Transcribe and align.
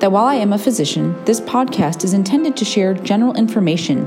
that 0.00 0.12
while 0.12 0.26
I 0.26 0.34
am 0.34 0.52
a 0.52 0.58
physician, 0.58 1.16
this 1.24 1.40
podcast 1.40 2.04
is 2.04 2.12
intended 2.12 2.56
to 2.58 2.64
share 2.64 2.92
general 2.92 3.34
information 3.34 4.06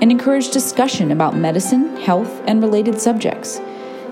and 0.00 0.10
encourage 0.10 0.50
discussion 0.50 1.12
about 1.12 1.36
medicine, 1.36 1.96
health, 1.96 2.42
and 2.46 2.62
related 2.62 3.00
subjects. 3.00 3.60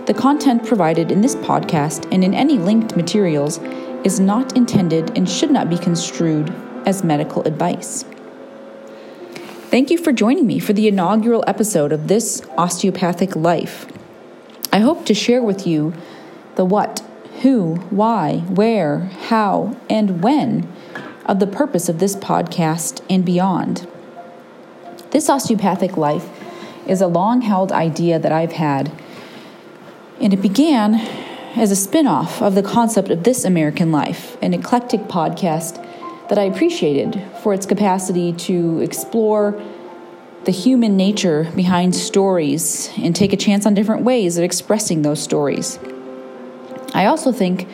The 0.06 0.14
content 0.14 0.64
provided 0.64 1.10
in 1.10 1.20
this 1.20 1.34
podcast 1.34 2.12
and 2.12 2.22
in 2.22 2.32
any 2.32 2.58
linked 2.58 2.96
materials 2.96 3.58
is 4.04 4.20
not 4.20 4.56
intended 4.56 5.16
and 5.16 5.28
should 5.28 5.50
not 5.50 5.68
be 5.68 5.76
construed 5.76 6.54
as 6.86 7.02
medical 7.02 7.42
advice. 7.42 8.04
Thank 9.68 9.90
you 9.90 9.98
for 9.98 10.12
joining 10.12 10.46
me 10.46 10.60
for 10.60 10.72
the 10.72 10.86
inaugural 10.86 11.42
episode 11.48 11.90
of 11.90 12.06
This 12.06 12.40
Osteopathic 12.56 13.34
Life. 13.34 13.86
I 14.72 14.78
hope 14.78 15.06
to 15.06 15.14
share 15.14 15.42
with 15.42 15.66
you 15.66 15.92
the 16.54 16.64
what, 16.64 17.02
who, 17.42 17.74
why, 17.90 18.38
where, 18.48 19.10
how, 19.28 19.76
and 19.90 20.22
when 20.22 20.72
of 21.26 21.40
the 21.40 21.46
purpose 21.46 21.88
of 21.88 21.98
this 21.98 22.16
podcast 22.16 23.04
and 23.10 23.24
beyond. 23.24 23.86
This 25.10 25.28
osteopathic 25.28 25.96
life 25.96 26.28
is 26.88 27.00
a 27.00 27.06
long 27.06 27.42
held 27.42 27.72
idea 27.72 28.18
that 28.18 28.32
I've 28.32 28.52
had, 28.52 28.90
and 30.20 30.32
it 30.32 30.40
began 30.40 30.94
as 31.56 31.70
a 31.70 31.76
spin 31.76 32.06
off 32.06 32.40
of 32.40 32.54
the 32.54 32.62
concept 32.62 33.10
of 33.10 33.24
This 33.24 33.44
American 33.44 33.90
Life, 33.90 34.36
an 34.40 34.54
eclectic 34.54 35.02
podcast 35.02 35.82
that 36.28 36.38
I 36.38 36.44
appreciated 36.44 37.22
for 37.42 37.54
its 37.54 37.66
capacity 37.66 38.32
to 38.32 38.80
explore 38.80 39.60
the 40.44 40.52
human 40.52 40.96
nature 40.96 41.50
behind 41.56 41.94
stories 41.94 42.90
and 42.98 43.16
take 43.16 43.32
a 43.32 43.36
chance 43.36 43.66
on 43.66 43.74
different 43.74 44.02
ways 44.02 44.38
of 44.38 44.44
expressing 44.44 45.02
those 45.02 45.20
stories. 45.20 45.78
I 46.94 47.06
also 47.06 47.32
think 47.32 47.68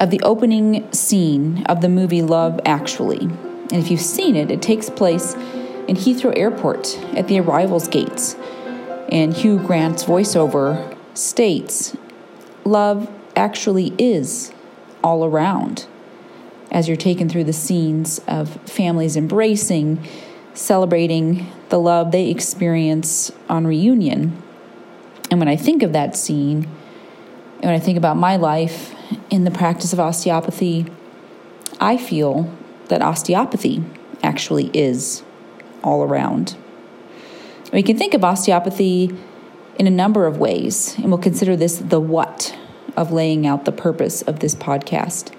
of 0.00 0.08
the 0.08 0.20
opening 0.22 0.90
scene 0.92 1.62
of 1.66 1.82
the 1.82 1.88
movie 1.88 2.22
Love 2.22 2.58
Actually. 2.64 3.20
And 3.20 3.74
if 3.74 3.90
you've 3.90 4.00
seen 4.00 4.34
it, 4.34 4.50
it 4.50 4.62
takes 4.62 4.88
place 4.88 5.34
in 5.34 5.94
Heathrow 5.94 6.36
Airport 6.36 6.98
at 7.14 7.28
the 7.28 7.38
arrivals 7.38 7.86
gates. 7.86 8.34
And 9.12 9.34
Hugh 9.34 9.58
Grant's 9.58 10.04
voiceover 10.04 10.96
states, 11.14 11.96
Love 12.64 13.10
actually 13.36 13.94
is 13.98 14.52
all 15.04 15.24
around. 15.24 15.86
As 16.70 16.88
you're 16.88 16.96
taken 16.96 17.28
through 17.28 17.44
the 17.44 17.52
scenes 17.52 18.20
of 18.26 18.48
families 18.62 19.16
embracing, 19.16 20.06
celebrating 20.54 21.46
the 21.68 21.78
love 21.78 22.10
they 22.10 22.30
experience 22.30 23.32
on 23.48 23.66
reunion. 23.66 24.42
And 25.30 25.38
when 25.38 25.48
I 25.48 25.56
think 25.56 25.82
of 25.82 25.92
that 25.92 26.16
scene, 26.16 26.68
and 27.56 27.64
when 27.64 27.74
I 27.74 27.78
think 27.78 27.98
about 27.98 28.16
my 28.16 28.36
life 28.36 28.94
in 29.30 29.44
the 29.44 29.50
practice 29.50 29.92
of 29.92 30.00
osteopathy, 30.00 30.86
I 31.80 31.96
feel 31.96 32.52
that 32.88 33.02
osteopathy 33.02 33.82
actually 34.22 34.70
is 34.74 35.22
all 35.82 36.02
around. 36.02 36.56
We 37.72 37.82
can 37.82 37.96
think 37.96 38.14
of 38.14 38.24
osteopathy 38.24 39.16
in 39.78 39.86
a 39.86 39.90
number 39.90 40.26
of 40.26 40.38
ways, 40.38 40.96
and 40.96 41.06
we'll 41.06 41.18
consider 41.18 41.56
this 41.56 41.78
the 41.78 42.00
what 42.00 42.56
of 42.96 43.12
laying 43.12 43.46
out 43.46 43.64
the 43.64 43.72
purpose 43.72 44.22
of 44.22 44.40
this 44.40 44.54
podcast. 44.54 45.32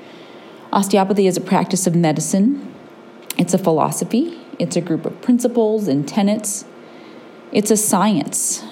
Osteopathy 0.72 1.28
is 1.28 1.38
a 1.38 1.42
practice 1.42 1.86
of 1.86 1.96
medicine, 1.96 2.74
it's 3.38 3.54
a 3.54 3.58
philosophy, 3.58 4.40
it's 4.58 4.76
a 4.76 4.82
group 4.82 5.06
of 5.06 5.22
principles 5.22 5.88
and 5.88 6.08
tenets, 6.08 6.66
it's 7.52 7.70
a 7.70 7.78
science. 7.78 8.64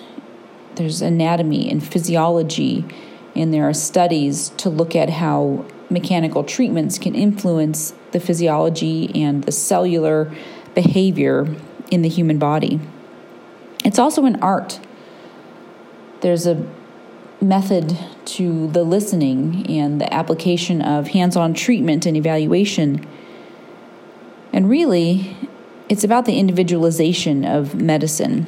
There's 0.75 1.01
anatomy 1.01 1.69
and 1.69 1.85
physiology 1.85 2.85
and 3.39 3.53
there 3.53 3.67
are 3.67 3.73
studies 3.73 4.49
to 4.57 4.69
look 4.69 4.95
at 4.95 5.09
how 5.09 5.65
mechanical 5.89 6.43
treatments 6.43 6.97
can 6.97 7.15
influence 7.15 7.93
the 8.11 8.19
physiology 8.19 9.11
and 9.15 9.43
the 9.43 9.51
cellular 9.51 10.31
behavior 10.75 11.55
in 11.89 12.01
the 12.01 12.09
human 12.09 12.37
body. 12.37 12.79
It's 13.83 13.97
also 13.97 14.25
an 14.25 14.41
art. 14.41 14.79
There's 16.21 16.45
a 16.45 16.67
method 17.41 17.97
to 18.25 18.67
the 18.67 18.83
listening 18.83 19.65
and 19.69 19.99
the 20.01 20.13
application 20.13 20.81
of 20.81 21.09
hands 21.09 21.35
on 21.35 21.53
treatment 21.53 22.05
and 22.05 22.17
evaluation. 22.17 23.07
And 24.51 24.69
really, 24.69 25.37
it's 25.87 26.03
about 26.03 26.25
the 26.25 26.37
individualization 26.37 27.45
of 27.45 27.75
medicine. 27.75 28.47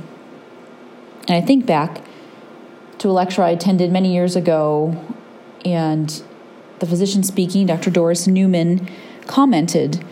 And 1.27 1.37
I 1.37 1.41
think 1.41 1.65
back 1.65 2.03
to 3.01 3.09
a 3.09 3.11
lecture 3.11 3.41
I 3.41 3.49
attended 3.49 3.91
many 3.91 4.13
years 4.13 4.35
ago, 4.35 4.95
and 5.65 6.21
the 6.77 6.85
physician 6.85 7.23
speaking, 7.23 7.65
Dr. 7.65 7.89
Doris 7.89 8.27
Newman, 8.27 8.87
commented 9.25 10.05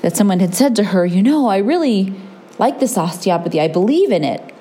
that 0.00 0.16
someone 0.16 0.40
had 0.40 0.54
said 0.54 0.74
to 0.76 0.84
her, 0.84 1.04
You 1.04 1.22
know, 1.22 1.48
I 1.48 1.58
really 1.58 2.14
like 2.58 2.80
this 2.80 2.96
osteopathy, 2.96 3.60
I 3.60 3.68
believe 3.68 4.10
in 4.10 4.24
it. 4.24 4.54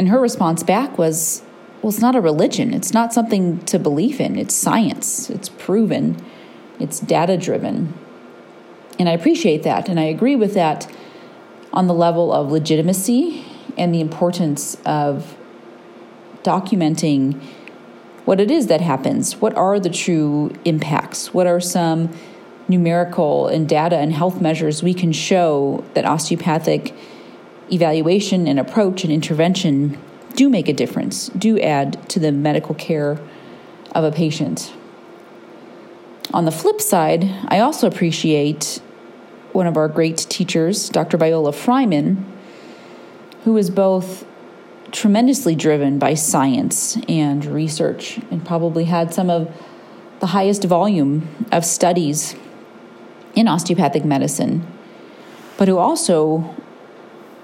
And 0.00 0.08
her 0.08 0.18
response 0.18 0.64
back 0.64 0.98
was, 0.98 1.42
Well, 1.80 1.90
it's 1.90 2.00
not 2.00 2.16
a 2.16 2.20
religion, 2.20 2.74
it's 2.74 2.92
not 2.92 3.12
something 3.12 3.60
to 3.66 3.78
believe 3.78 4.20
in, 4.20 4.36
it's 4.36 4.54
science, 4.54 5.30
it's 5.30 5.48
proven, 5.48 6.20
it's 6.80 6.98
data 6.98 7.36
driven. 7.36 7.94
And 8.98 9.08
I 9.08 9.12
appreciate 9.12 9.62
that, 9.62 9.88
and 9.88 10.00
I 10.00 10.04
agree 10.04 10.34
with 10.34 10.54
that 10.54 10.92
on 11.72 11.86
the 11.86 11.94
level 11.94 12.32
of 12.32 12.50
legitimacy 12.50 13.44
and 13.78 13.94
the 13.94 14.00
importance 14.00 14.76
of 14.84 15.36
documenting 16.42 17.40
what 18.24 18.40
it 18.40 18.50
is 18.50 18.68
that 18.68 18.80
happens. 18.80 19.36
What 19.36 19.54
are 19.56 19.80
the 19.80 19.90
true 19.90 20.52
impacts? 20.64 21.34
What 21.34 21.46
are 21.46 21.60
some 21.60 22.10
numerical 22.68 23.48
and 23.48 23.68
data 23.68 23.96
and 23.96 24.12
health 24.12 24.40
measures 24.40 24.82
we 24.82 24.94
can 24.94 25.12
show 25.12 25.84
that 25.94 26.04
osteopathic 26.04 26.94
evaluation 27.72 28.46
and 28.46 28.58
approach 28.58 29.04
and 29.04 29.12
intervention 29.12 29.98
do 30.34 30.48
make 30.48 30.68
a 30.68 30.72
difference, 30.72 31.28
do 31.30 31.58
add 31.60 32.08
to 32.08 32.20
the 32.20 32.30
medical 32.30 32.74
care 32.74 33.18
of 33.92 34.04
a 34.04 34.12
patient. 34.12 34.72
On 36.32 36.44
the 36.44 36.52
flip 36.52 36.80
side, 36.80 37.24
I 37.48 37.58
also 37.58 37.88
appreciate 37.88 38.80
one 39.52 39.66
of 39.66 39.76
our 39.76 39.88
great 39.88 40.16
teachers, 40.16 40.88
Dr. 40.88 41.16
Viola 41.16 41.50
Frymann, 41.50 42.24
who 43.44 43.56
is 43.56 43.68
both 43.68 44.24
tremendously 44.92 45.54
driven 45.54 45.98
by 45.98 46.14
science 46.14 46.96
and 47.08 47.44
research 47.44 48.18
and 48.30 48.44
probably 48.44 48.84
had 48.84 49.14
some 49.14 49.30
of 49.30 49.54
the 50.20 50.28
highest 50.28 50.64
volume 50.64 51.28
of 51.50 51.64
studies 51.64 52.34
in 53.34 53.48
osteopathic 53.48 54.04
medicine, 54.04 54.66
but 55.56 55.68
who 55.68 55.78
also 55.78 56.54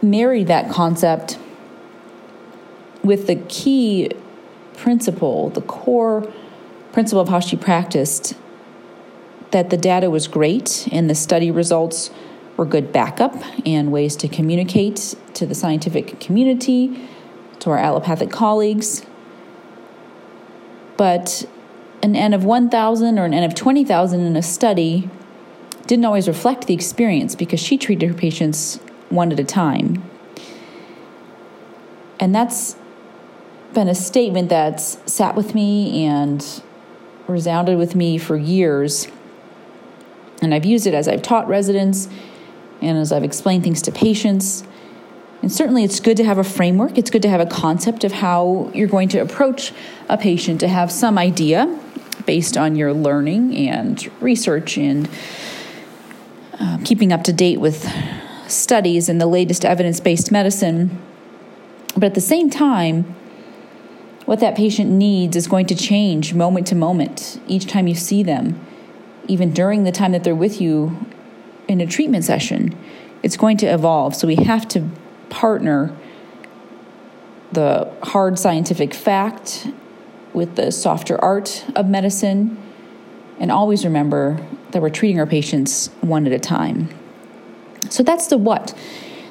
married 0.02 0.46
that 0.46 0.70
concept 0.70 1.38
with 3.02 3.26
the 3.26 3.36
key 3.36 4.10
principle, 4.76 5.48
the 5.50 5.62
core 5.62 6.30
principle 6.92 7.20
of 7.20 7.28
how 7.28 7.40
she 7.40 7.56
practiced, 7.56 8.34
that 9.52 9.70
the 9.70 9.76
data 9.76 10.10
was 10.10 10.26
great 10.26 10.88
and 10.92 11.08
the 11.08 11.14
study 11.14 11.50
results 11.50 12.10
were 12.56 12.66
good 12.66 12.92
backup 12.92 13.34
and 13.64 13.92
ways 13.92 14.16
to 14.16 14.28
communicate 14.28 15.14
to 15.34 15.46
the 15.46 15.54
scientific 15.54 16.18
community 16.20 17.08
to 17.66 17.72
our 17.72 17.78
allopathic 17.78 18.30
colleagues. 18.30 19.04
But 20.96 21.44
an 22.00 22.14
N 22.14 22.32
of 22.32 22.44
1,000 22.44 23.18
or 23.18 23.24
an 23.24 23.34
N 23.34 23.42
of 23.42 23.56
20,000 23.56 24.20
in 24.20 24.36
a 24.36 24.42
study 24.42 25.10
didn't 25.88 26.04
always 26.04 26.28
reflect 26.28 26.68
the 26.68 26.74
experience 26.74 27.34
because 27.34 27.58
she 27.58 27.76
treated 27.76 28.08
her 28.08 28.14
patients 28.14 28.76
one 29.08 29.32
at 29.32 29.40
a 29.40 29.44
time. 29.44 30.08
And 32.20 32.32
that's 32.32 32.76
been 33.74 33.88
a 33.88 33.94
statement 33.96 34.48
that's 34.48 34.98
sat 35.12 35.34
with 35.34 35.52
me 35.52 36.04
and 36.04 36.62
resounded 37.26 37.78
with 37.78 37.96
me 37.96 38.16
for 38.16 38.36
years. 38.36 39.08
And 40.40 40.54
I've 40.54 40.64
used 40.64 40.86
it 40.86 40.94
as 40.94 41.08
I've 41.08 41.22
taught 41.22 41.48
residents 41.48 42.08
and 42.80 42.96
as 42.96 43.10
I've 43.10 43.24
explained 43.24 43.64
things 43.64 43.82
to 43.82 43.90
patients. 43.90 44.62
And 45.42 45.52
certainly, 45.52 45.84
it's 45.84 46.00
good 46.00 46.16
to 46.16 46.24
have 46.24 46.38
a 46.38 46.44
framework. 46.44 46.98
It's 46.98 47.10
good 47.10 47.22
to 47.22 47.28
have 47.28 47.40
a 47.40 47.46
concept 47.46 48.04
of 48.04 48.12
how 48.12 48.70
you're 48.74 48.88
going 48.88 49.08
to 49.10 49.18
approach 49.18 49.72
a 50.08 50.16
patient, 50.16 50.60
to 50.60 50.68
have 50.68 50.90
some 50.90 51.18
idea 51.18 51.78
based 52.24 52.56
on 52.56 52.74
your 52.74 52.92
learning 52.92 53.56
and 53.56 54.10
research 54.20 54.76
and 54.76 55.08
uh, 56.58 56.78
keeping 56.84 57.12
up 57.12 57.22
to 57.24 57.32
date 57.32 57.60
with 57.60 57.88
studies 58.48 59.08
and 59.08 59.20
the 59.20 59.26
latest 59.26 59.64
evidence 59.64 60.00
based 60.00 60.32
medicine. 60.32 60.98
But 61.94 62.04
at 62.04 62.14
the 62.14 62.20
same 62.20 62.50
time, 62.50 63.14
what 64.24 64.40
that 64.40 64.56
patient 64.56 64.90
needs 64.90 65.36
is 65.36 65.46
going 65.46 65.66
to 65.66 65.74
change 65.74 66.34
moment 66.34 66.66
to 66.68 66.74
moment 66.74 67.40
each 67.46 67.66
time 67.66 67.86
you 67.86 67.94
see 67.94 68.22
them, 68.22 68.60
even 69.28 69.52
during 69.52 69.84
the 69.84 69.92
time 69.92 70.12
that 70.12 70.24
they're 70.24 70.34
with 70.34 70.60
you 70.60 70.98
in 71.68 71.80
a 71.80 71.86
treatment 71.86 72.24
session. 72.24 72.76
It's 73.22 73.36
going 73.36 73.56
to 73.58 73.66
evolve. 73.66 74.14
So 74.14 74.26
we 74.26 74.36
have 74.36 74.66
to 74.68 74.88
partner 75.30 75.96
the 77.52 77.90
hard 78.02 78.38
scientific 78.38 78.92
fact 78.92 79.68
with 80.32 80.56
the 80.56 80.70
softer 80.70 81.22
art 81.24 81.64
of 81.74 81.88
medicine 81.88 82.56
and 83.38 83.50
always 83.50 83.84
remember 83.84 84.44
that 84.70 84.82
we're 84.82 84.90
treating 84.90 85.18
our 85.18 85.26
patients 85.26 85.88
one 86.00 86.26
at 86.26 86.32
a 86.32 86.38
time. 86.38 86.88
So 87.90 88.02
that's 88.02 88.26
the 88.26 88.38
what. 88.38 88.74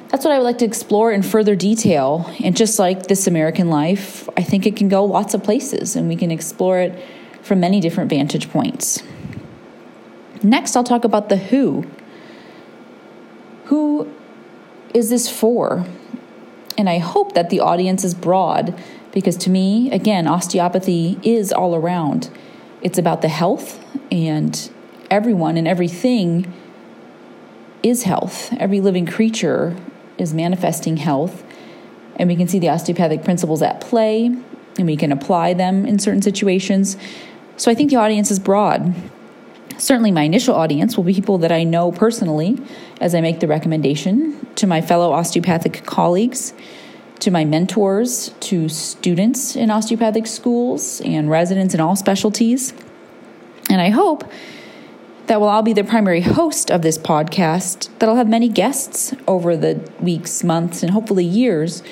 That's 0.08 0.24
what 0.24 0.32
I 0.32 0.38
would 0.38 0.44
like 0.44 0.58
to 0.58 0.64
explore 0.64 1.12
in 1.12 1.22
further 1.22 1.56
detail. 1.56 2.30
And 2.42 2.56
just 2.56 2.78
like 2.78 3.04
This 3.04 3.26
American 3.26 3.68
Life, 3.68 4.28
I 4.36 4.42
think 4.42 4.66
it 4.66 4.76
can 4.76 4.88
go 4.88 5.04
lots 5.04 5.34
of 5.34 5.42
places 5.42 5.96
and 5.96 6.08
we 6.08 6.16
can 6.16 6.30
explore 6.30 6.78
it 6.78 6.98
from 7.42 7.60
many 7.60 7.80
different 7.80 8.10
vantage 8.10 8.50
points. 8.50 9.02
Next, 10.42 10.76
I'll 10.76 10.84
talk 10.84 11.04
about 11.04 11.28
the 11.28 11.36
who. 11.36 11.84
Who 13.66 14.12
is 14.96 15.10
this 15.10 15.28
for? 15.28 15.84
And 16.78 16.88
I 16.88 16.98
hope 16.98 17.34
that 17.34 17.50
the 17.50 17.60
audience 17.60 18.02
is 18.02 18.14
broad 18.14 18.74
because 19.12 19.36
to 19.38 19.50
me, 19.50 19.90
again, 19.90 20.26
osteopathy 20.26 21.18
is 21.22 21.52
all 21.52 21.76
around. 21.76 22.30
It's 22.80 22.96
about 22.96 23.20
the 23.20 23.28
health, 23.28 23.78
and 24.10 24.70
everyone 25.10 25.58
and 25.58 25.68
everything 25.68 26.50
is 27.82 28.04
health. 28.04 28.50
Every 28.54 28.80
living 28.80 29.04
creature 29.04 29.76
is 30.16 30.32
manifesting 30.32 30.96
health. 30.96 31.44
And 32.16 32.26
we 32.26 32.36
can 32.36 32.48
see 32.48 32.58
the 32.58 32.70
osteopathic 32.70 33.22
principles 33.22 33.60
at 33.60 33.82
play, 33.82 34.26
and 34.78 34.86
we 34.86 34.96
can 34.96 35.12
apply 35.12 35.52
them 35.52 35.84
in 35.84 35.98
certain 35.98 36.22
situations. 36.22 36.96
So 37.58 37.70
I 37.70 37.74
think 37.74 37.90
the 37.90 37.96
audience 37.96 38.30
is 38.30 38.38
broad. 38.38 38.94
Certainly, 39.76 40.12
my 40.12 40.22
initial 40.22 40.54
audience 40.54 40.96
will 40.96 41.04
be 41.04 41.12
people 41.12 41.36
that 41.38 41.52
I 41.52 41.64
know 41.64 41.92
personally 41.92 42.58
as 42.98 43.14
I 43.14 43.20
make 43.20 43.40
the 43.40 43.46
recommendation 43.46 44.45
to 44.56 44.66
my 44.66 44.80
fellow 44.80 45.12
osteopathic 45.12 45.84
colleagues, 45.86 46.52
to 47.20 47.30
my 47.30 47.44
mentors, 47.44 48.34
to 48.40 48.68
students 48.68 49.56
in 49.56 49.70
osteopathic 49.70 50.26
schools, 50.26 51.00
and 51.02 51.30
residents 51.30 51.74
in 51.74 51.80
all 51.80 51.96
specialties. 51.96 52.74
And 53.70 53.80
I 53.80 53.90
hope 53.90 54.30
that 55.26 55.40
while 55.40 55.50
I'll 55.50 55.62
be 55.62 55.72
the 55.72 55.84
primary 55.84 56.20
host 56.20 56.70
of 56.70 56.82
this 56.82 56.98
podcast, 56.98 57.88
that 57.98 58.08
I'll 58.08 58.16
have 58.16 58.28
many 58.28 58.48
guests 58.48 59.14
over 59.26 59.56
the 59.56 59.80
weeks, 60.00 60.44
months, 60.44 60.82
and 60.82 60.92
hopefully 60.92 61.24
years 61.24 61.82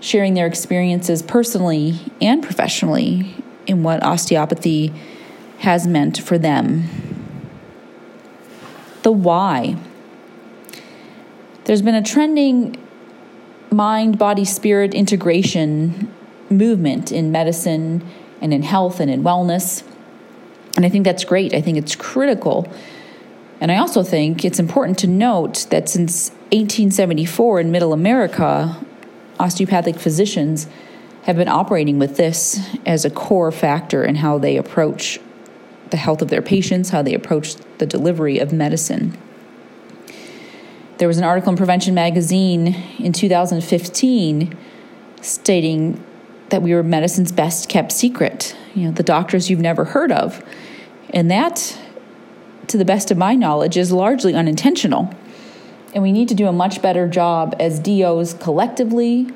sharing 0.00 0.34
their 0.34 0.46
experiences 0.46 1.22
personally 1.22 1.98
and 2.20 2.42
professionally 2.42 3.34
in 3.66 3.82
what 3.82 4.02
osteopathy 4.02 4.92
has 5.60 5.86
meant 5.86 6.18
for 6.18 6.36
them. 6.36 6.84
The 9.02 9.12
why. 9.12 9.76
There's 11.64 11.82
been 11.82 11.94
a 11.94 12.02
trending 12.02 12.76
mind 13.70 14.18
body 14.18 14.44
spirit 14.44 14.94
integration 14.94 16.12
movement 16.50 17.10
in 17.10 17.32
medicine 17.32 18.06
and 18.40 18.52
in 18.52 18.62
health 18.62 19.00
and 19.00 19.10
in 19.10 19.22
wellness. 19.22 19.82
And 20.76 20.84
I 20.84 20.90
think 20.90 21.04
that's 21.04 21.24
great. 21.24 21.54
I 21.54 21.62
think 21.62 21.78
it's 21.78 21.96
critical. 21.96 22.70
And 23.60 23.72
I 23.72 23.78
also 23.78 24.02
think 24.02 24.44
it's 24.44 24.58
important 24.58 24.98
to 24.98 25.06
note 25.06 25.66
that 25.70 25.88
since 25.88 26.30
1874 26.52 27.60
in 27.60 27.70
Middle 27.70 27.94
America, 27.94 28.76
osteopathic 29.40 29.96
physicians 29.96 30.66
have 31.22 31.36
been 31.36 31.48
operating 31.48 31.98
with 31.98 32.18
this 32.18 32.60
as 32.84 33.06
a 33.06 33.10
core 33.10 33.50
factor 33.50 34.04
in 34.04 34.16
how 34.16 34.36
they 34.36 34.58
approach 34.58 35.18
the 35.90 35.96
health 35.96 36.20
of 36.20 36.28
their 36.28 36.42
patients, 36.42 36.90
how 36.90 37.00
they 37.00 37.14
approach 37.14 37.54
the 37.78 37.86
delivery 37.86 38.38
of 38.38 38.52
medicine. 38.52 39.16
There 40.98 41.08
was 41.08 41.18
an 41.18 41.24
article 41.24 41.50
in 41.50 41.56
Prevention 41.56 41.92
Magazine 41.92 42.74
in 43.00 43.12
2015 43.12 44.56
stating 45.20 46.04
that 46.50 46.62
we 46.62 46.72
were 46.72 46.84
medicine's 46.84 47.32
best 47.32 47.68
kept 47.68 47.90
secret, 47.90 48.54
you 48.76 48.84
know, 48.84 48.92
the 48.92 49.02
doctors 49.02 49.50
you've 49.50 49.60
never 49.60 49.86
heard 49.86 50.12
of. 50.12 50.44
And 51.10 51.28
that, 51.32 51.76
to 52.68 52.76
the 52.76 52.84
best 52.84 53.10
of 53.10 53.18
my 53.18 53.34
knowledge, 53.34 53.76
is 53.76 53.90
largely 53.90 54.34
unintentional. 54.34 55.12
And 55.94 56.02
we 56.02 56.12
need 56.12 56.28
to 56.28 56.34
do 56.34 56.46
a 56.46 56.52
much 56.52 56.80
better 56.80 57.08
job 57.08 57.56
as 57.58 57.80
DOs 57.80 58.34
collectively, 58.34 59.28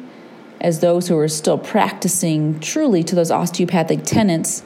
as 0.61 0.79
those 0.79 1.09
who 1.09 1.19
are 1.19 1.29
still 1.29 1.59
practicing 1.59 2.61
truly 2.61 3.03
to 3.03 3.17
those 3.17 3.33
osteopathic 3.33 4.05
tenets, 4.05 4.63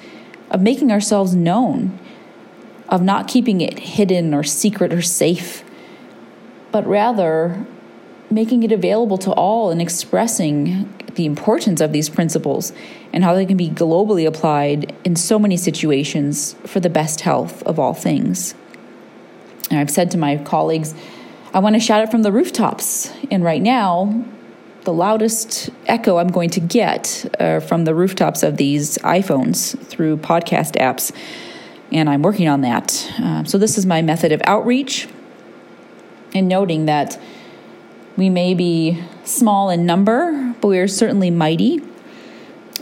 of 0.50 0.60
making 0.60 0.92
ourselves 0.92 1.34
known, 1.34 1.98
of 2.90 3.02
not 3.02 3.28
keeping 3.28 3.62
it 3.62 3.78
hidden 3.78 4.34
or 4.34 4.42
secret 4.42 4.92
or 4.92 5.00
safe, 5.00 5.64
but 6.72 6.86
rather 6.86 7.64
making 8.30 8.62
it 8.62 8.72
available 8.72 9.18
to 9.18 9.30
all 9.32 9.70
and 9.70 9.80
expressing 9.80 10.92
the 11.14 11.26
importance 11.26 11.80
of 11.80 11.92
these 11.92 12.08
principles 12.08 12.72
and 13.12 13.22
how 13.22 13.34
they 13.34 13.44
can 13.44 13.56
be 13.56 13.68
globally 13.68 14.26
applied 14.26 14.94
in 15.04 15.14
so 15.14 15.38
many 15.38 15.56
situations 15.56 16.54
for 16.64 16.80
the 16.80 16.88
best 16.88 17.20
health 17.20 17.62
of 17.64 17.78
all 17.78 17.92
things. 17.92 18.54
And 19.70 19.78
I've 19.78 19.90
said 19.90 20.10
to 20.12 20.18
my 20.18 20.38
colleagues, 20.38 20.94
I 21.52 21.58
want 21.58 21.76
to 21.76 21.80
shout 21.80 22.02
it 22.02 22.10
from 22.10 22.22
the 22.22 22.32
rooftops. 22.32 23.12
And 23.30 23.44
right 23.44 23.60
now, 23.60 24.24
the 24.84 24.92
loudest 24.92 25.70
echo 25.86 26.16
I'm 26.16 26.28
going 26.28 26.50
to 26.50 26.60
get 26.60 27.26
from 27.68 27.84
the 27.84 27.94
rooftops 27.94 28.42
of 28.42 28.56
these 28.56 28.96
iPhones 28.98 29.78
through 29.86 30.16
podcast 30.16 30.80
apps. 30.80 31.12
And 31.92 32.08
I'm 32.08 32.22
working 32.22 32.48
on 32.48 32.62
that. 32.62 33.12
Uh, 33.18 33.44
so, 33.44 33.58
this 33.58 33.76
is 33.76 33.84
my 33.84 34.00
method 34.00 34.32
of 34.32 34.40
outreach 34.44 35.08
and 36.34 36.48
noting 36.48 36.86
that 36.86 37.18
we 38.16 38.28
may 38.28 38.54
be 38.54 39.02
small 39.24 39.70
in 39.70 39.86
number, 39.86 40.54
but 40.60 40.68
we 40.68 40.78
are 40.78 40.88
certainly 40.88 41.30
mighty. 41.30 41.80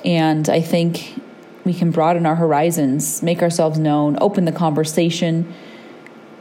And 0.04 0.48
I 0.48 0.60
think 0.60 1.20
we 1.64 1.74
can 1.74 1.90
broaden 1.90 2.26
our 2.26 2.36
horizons, 2.36 3.22
make 3.22 3.42
ourselves 3.42 3.78
known, 3.78 4.16
open 4.20 4.44
the 4.44 4.52
conversation, 4.52 5.52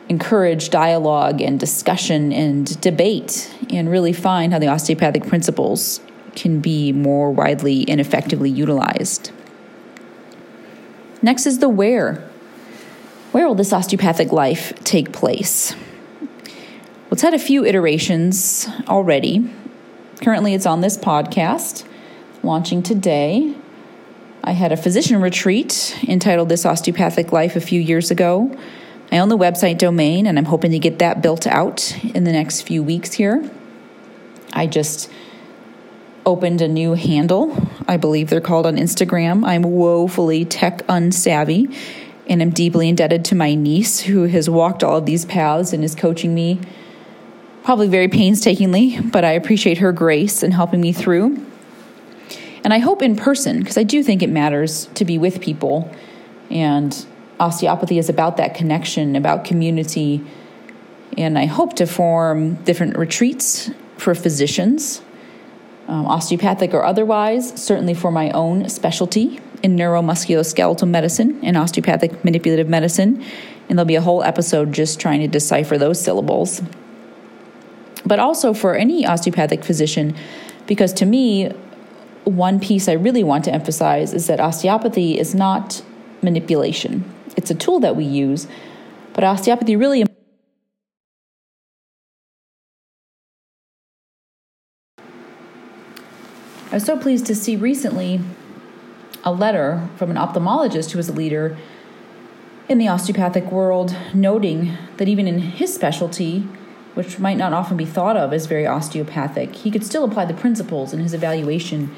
encourage 0.08 0.70
dialogue 0.70 1.42
and 1.42 1.60
discussion 1.60 2.32
and 2.32 2.80
debate, 2.82 3.54
and 3.70 3.90
really 3.90 4.14
find 4.14 4.54
how 4.54 4.60
the 4.60 4.68
osteopathic 4.68 5.28
principles 5.28 6.02
can 6.36 6.60
be 6.60 6.92
more 6.92 7.32
widely 7.32 7.88
and 7.88 8.00
effectively 8.00 8.50
utilized. 8.50 9.32
Next 11.22 11.46
is 11.46 11.60
the 11.60 11.70
where. 11.70 12.28
Where 13.32 13.48
will 13.48 13.56
this 13.56 13.74
osteopathic 13.74 14.32
life 14.32 14.74
take 14.84 15.12
place? 15.12 15.76
Well, 17.10 17.16
it's 17.16 17.24
had 17.24 17.34
a 17.34 17.40
few 17.40 17.66
iterations 17.66 18.70
already. 18.88 19.52
Currently, 20.22 20.54
it's 20.54 20.68
on 20.68 20.82
this 20.82 20.96
podcast, 20.96 21.84
launching 22.44 22.84
today. 22.84 23.56
I 24.44 24.52
had 24.52 24.72
a 24.72 24.78
physician 24.78 25.20
retreat 25.20 25.98
entitled 26.08 26.50
This 26.50 26.68
Osteopathic 26.68 27.32
Life 27.32 27.56
a 27.56 27.62
few 27.62 27.82
years 27.82 28.12
ago. 28.12 28.56
I 29.12 29.18
own 29.18 29.30
the 29.30 29.40
website 29.40 29.80
domain, 29.80 30.28
and 30.28 30.38
I'm 30.38 30.46
hoping 30.46 30.70
to 30.70 30.78
get 30.78 31.00
that 31.00 31.24
built 31.24 31.48
out 31.48 31.98
in 32.14 32.26
the 32.26 32.32
next 32.32 32.62
few 32.62 32.84
weeks 32.84 33.14
here. 33.14 33.50
I 34.54 34.68
just 34.68 35.10
opened 36.28 36.62
a 36.62 36.68
new 36.68 36.94
handle. 36.94 37.58
I 37.88 37.98
believe 37.98 38.30
they're 38.30 38.40
called 38.40 38.68
on 38.68 38.76
Instagram. 38.76 39.44
I'm 39.48 39.64
woefully 39.64 40.46
tech 40.46 40.86
unsavvy, 40.86 41.76
and 42.28 42.40
I'm 42.40 42.52
deeply 42.52 42.88
indebted 42.88 43.26
to 43.26 43.36
my 43.36 43.56
niece 43.56 44.02
who 44.02 44.26
has 44.26 44.48
walked 44.48 44.84
all 44.84 44.98
of 44.98 45.08
these 45.08 45.26
paths 45.26 45.74
and 45.74 45.84
is 45.84 45.96
coaching 45.96 46.36
me 46.36 46.60
probably 47.70 47.88
very 47.88 48.08
painstakingly, 48.08 49.00
but 49.00 49.24
I 49.24 49.34
appreciate 49.34 49.78
her 49.78 49.92
grace 49.92 50.42
in 50.42 50.50
helping 50.50 50.82
me 50.82 50.92
through. 50.92 51.38
And 52.64 52.74
I 52.74 52.80
hope 52.80 53.04
in 53.04 53.16
person, 53.16 53.60
because 53.60 53.78
I 53.78 53.84
do 53.84 54.02
think 54.02 54.24
it 54.24 54.30
matters 54.32 54.88
to 54.96 55.06
be 55.06 55.20
with 55.20 55.40
people. 55.40 55.88
And 56.50 57.06
osteopathy 57.40 58.00
is 58.00 58.10
about 58.10 58.38
that 58.38 58.56
connection, 58.56 59.16
about 59.16 59.46
community. 59.46 60.26
And 61.16 61.38
I 61.38 61.46
hope 61.46 61.76
to 61.76 61.86
form 61.86 62.56
different 62.64 62.98
retreats 62.98 63.70
for 63.98 64.16
physicians, 64.16 65.04
um, 65.88 66.08
osteopathic 66.08 66.74
or 66.74 66.84
otherwise, 66.84 67.54
certainly 67.64 67.94
for 67.94 68.10
my 68.10 68.32
own 68.32 68.68
specialty 68.68 69.40
in 69.62 69.76
neuromusculoskeletal 69.76 70.90
medicine 70.90 71.40
and 71.44 71.56
osteopathic 71.56 72.26
manipulative 72.26 72.68
medicine. 72.68 73.24
And 73.70 73.78
there'll 73.78 73.86
be 73.86 73.94
a 73.94 74.02
whole 74.02 74.24
episode 74.24 74.74
just 74.74 75.00
trying 75.00 75.20
to 75.20 75.28
decipher 75.28 75.78
those 75.78 76.02
syllables 76.02 76.64
but 78.10 78.20
also 78.20 78.54
for 78.56 78.76
any 78.76 79.06
osteopathic 79.06 79.64
physician, 79.64 80.16
because 80.66 80.92
to 80.94 81.06
me, 81.06 81.50
one 82.24 82.60
piece 82.60 82.90
I 82.90 82.94
really 82.94 83.24
want 83.24 83.46
to 83.46 83.54
emphasize 83.54 84.14
is 84.14 84.26
that 84.26 84.40
osteopathy 84.40 85.20
is 85.20 85.36
not 85.36 85.84
manipulation. 86.24 87.06
It's 87.38 87.52
a 87.52 87.56
tool 87.56 87.80
that 87.82 87.96
we 87.96 88.04
use, 88.04 88.48
but 89.14 89.24
osteopathy 89.24 89.76
really 89.76 90.04
I 96.72 96.76
was 96.76 96.84
so 96.84 96.98
pleased 96.98 97.28
to 97.28 97.36
see 97.36 97.56
recently 97.56 98.22
a 99.24 99.32
letter 99.32 99.88
from 99.98 100.10
an 100.12 100.18
ophthalmologist 100.18 100.92
who 100.92 101.00
is 101.00 101.10
a 101.10 101.14
leader 101.14 101.58
in 102.68 102.80
the 102.80 102.88
osteopathic 102.88 103.52
world 103.52 103.96
noting 104.14 104.78
that 104.98 105.08
even 105.08 105.28
in 105.28 105.40
his 105.40 105.74
specialty, 105.74 106.48
which 107.00 107.18
might 107.18 107.38
not 107.38 107.54
often 107.54 107.78
be 107.78 107.86
thought 107.86 108.18
of 108.18 108.34
as 108.34 108.46
very 108.46 108.68
osteopathic, 108.68 109.56
he 109.56 109.72
could 109.72 109.86
still 109.86 110.04
apply 110.04 110.26
the 110.26 110.34
principles 110.34 110.92
in 110.92 111.00
his 111.00 111.14
evaluation 111.14 111.90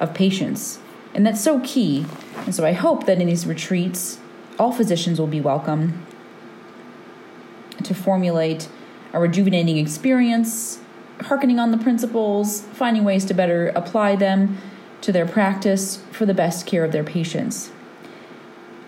of 0.00 0.12
patients. 0.12 0.80
And 1.14 1.24
that's 1.24 1.40
so 1.40 1.60
key. 1.60 2.04
And 2.44 2.52
so 2.52 2.66
I 2.66 2.72
hope 2.72 3.06
that 3.06 3.20
in 3.20 3.28
these 3.28 3.46
retreats, 3.46 4.18
all 4.58 4.72
physicians 4.72 5.20
will 5.20 5.28
be 5.28 5.40
welcome 5.40 6.04
to 7.84 7.94
formulate 7.94 8.68
a 9.12 9.20
rejuvenating 9.20 9.78
experience, 9.78 10.80
harkening 11.20 11.60
on 11.60 11.70
the 11.70 11.78
principles, 11.78 12.62
finding 12.72 13.04
ways 13.04 13.24
to 13.26 13.34
better 13.34 13.68
apply 13.76 14.16
them 14.16 14.58
to 15.02 15.12
their 15.12 15.24
practice 15.24 16.02
for 16.10 16.26
the 16.26 16.34
best 16.34 16.66
care 16.66 16.82
of 16.82 16.90
their 16.90 17.04
patients. 17.04 17.70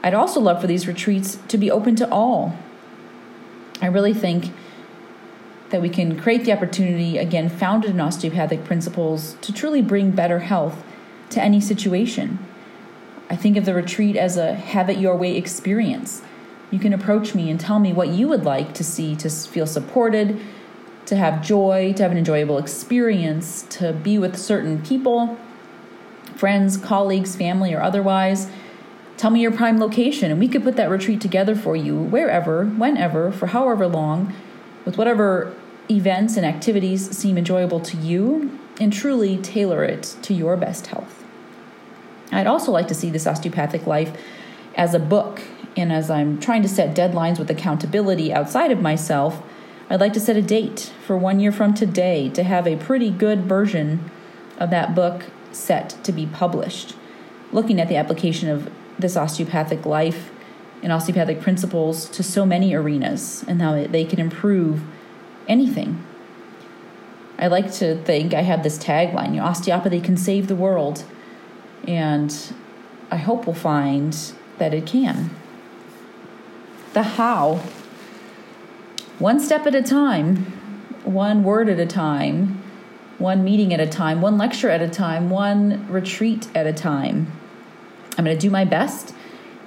I'd 0.02 0.14
also 0.14 0.40
love 0.40 0.60
for 0.60 0.66
these 0.66 0.88
retreats 0.88 1.38
to 1.46 1.56
be 1.56 1.70
open 1.70 1.94
to 1.94 2.10
all. 2.10 2.56
I 3.80 3.86
really 3.86 4.12
think 4.12 4.52
that 5.70 5.80
we 5.80 5.88
can 5.88 6.20
create 6.20 6.44
the 6.44 6.52
opportunity, 6.52 7.16
again, 7.18 7.48
founded 7.48 7.90
in 7.90 8.00
osteopathic 8.00 8.64
principles, 8.64 9.36
to 9.40 9.52
truly 9.52 9.82
bring 9.82 10.10
better 10.10 10.40
health 10.40 10.84
to 11.30 11.42
any 11.42 11.60
situation. 11.60 12.38
I 13.28 13.36
think 13.36 13.56
of 13.56 13.64
the 13.64 13.74
retreat 13.74 14.16
as 14.16 14.36
a 14.36 14.54
have 14.54 14.90
it 14.90 14.98
your 14.98 15.16
way 15.16 15.36
experience. 15.36 16.22
You 16.70 16.80
can 16.80 16.92
approach 16.92 17.34
me 17.34 17.50
and 17.50 17.58
tell 17.58 17.78
me 17.78 17.92
what 17.92 18.08
you 18.08 18.28
would 18.28 18.44
like 18.44 18.74
to 18.74 18.84
see 18.84 19.14
to 19.16 19.30
feel 19.30 19.66
supported, 19.66 20.40
to 21.06 21.16
have 21.16 21.42
joy, 21.42 21.92
to 21.96 22.02
have 22.02 22.12
an 22.12 22.18
enjoyable 22.18 22.58
experience, 22.58 23.62
to 23.70 23.92
be 23.92 24.18
with 24.18 24.36
certain 24.36 24.82
people, 24.82 25.38
friends, 26.34 26.76
colleagues, 26.76 27.36
family, 27.36 27.72
or 27.72 27.80
otherwise. 27.80 28.48
Tell 29.16 29.30
me 29.30 29.40
your 29.40 29.52
prime 29.52 29.78
location, 29.78 30.30
and 30.30 30.40
we 30.40 30.48
could 30.48 30.62
put 30.62 30.76
that 30.76 30.90
retreat 30.90 31.20
together 31.20 31.54
for 31.54 31.76
you 31.76 31.96
wherever, 31.96 32.64
whenever, 32.64 33.30
for 33.30 33.48
however 33.48 33.86
long, 33.86 34.32
with 34.90 34.98
whatever 34.98 35.54
events 35.88 36.36
and 36.36 36.44
activities 36.44 37.16
seem 37.16 37.38
enjoyable 37.38 37.78
to 37.78 37.96
you, 37.96 38.58
and 38.80 38.92
truly 38.92 39.36
tailor 39.36 39.84
it 39.84 40.16
to 40.20 40.34
your 40.34 40.56
best 40.56 40.88
health. 40.88 41.24
I'd 42.32 42.48
also 42.48 42.72
like 42.72 42.88
to 42.88 42.94
see 42.94 43.08
this 43.08 43.24
osteopathic 43.24 43.86
life 43.86 44.12
as 44.74 44.92
a 44.92 44.98
book, 44.98 45.42
and 45.76 45.92
as 45.92 46.10
I'm 46.10 46.40
trying 46.40 46.62
to 46.62 46.68
set 46.68 46.96
deadlines 46.96 47.38
with 47.38 47.50
accountability 47.50 48.32
outside 48.32 48.72
of 48.72 48.80
myself, 48.80 49.40
I'd 49.88 50.00
like 50.00 50.12
to 50.14 50.20
set 50.20 50.36
a 50.36 50.42
date 50.42 50.92
for 51.06 51.16
one 51.16 51.38
year 51.38 51.52
from 51.52 51.72
today 51.72 52.28
to 52.30 52.42
have 52.42 52.66
a 52.66 52.76
pretty 52.76 53.10
good 53.10 53.44
version 53.44 54.10
of 54.58 54.70
that 54.70 54.96
book 54.96 55.26
set 55.52 55.90
to 56.02 56.10
be 56.10 56.26
published, 56.26 56.96
looking 57.52 57.80
at 57.80 57.88
the 57.88 57.96
application 57.96 58.48
of 58.48 58.68
this 58.98 59.16
osteopathic 59.16 59.86
life 59.86 60.32
and 60.82 60.92
osteopathic 60.92 61.40
principles 61.40 62.08
to 62.10 62.22
so 62.22 62.46
many 62.46 62.74
arenas 62.74 63.44
and 63.46 63.60
how 63.60 63.86
they 63.86 64.04
can 64.04 64.18
improve 64.18 64.82
anything. 65.46 66.04
I 67.38 67.46
like 67.46 67.72
to 67.74 67.96
think 68.02 68.34
I 68.34 68.42
have 68.42 68.62
this 68.62 68.78
tagline, 68.78 69.30
you 69.34 69.40
know, 69.40 69.46
osteopathy 69.46 70.00
can 70.00 70.16
save 70.16 70.46
the 70.46 70.54
world. 70.54 71.04
And 71.86 72.34
I 73.10 73.16
hope 73.16 73.46
we'll 73.46 73.54
find 73.54 74.16
that 74.58 74.74
it 74.74 74.86
can. 74.86 75.30
The 76.92 77.02
how. 77.02 77.62
One 79.18 79.40
step 79.40 79.66
at 79.66 79.74
a 79.74 79.82
time, 79.82 80.36
one 81.04 81.44
word 81.44 81.68
at 81.68 81.78
a 81.78 81.86
time, 81.86 82.62
one 83.18 83.44
meeting 83.44 83.72
at 83.72 83.80
a 83.80 83.86
time, 83.86 84.20
one 84.20 84.38
lecture 84.38 84.70
at 84.70 84.80
a 84.80 84.88
time, 84.88 85.30
one 85.30 85.86
retreat 85.90 86.48
at 86.54 86.66
a 86.66 86.72
time. 86.72 87.30
I'm 88.16 88.24
going 88.24 88.36
to 88.36 88.40
do 88.40 88.50
my 88.50 88.64
best 88.64 89.14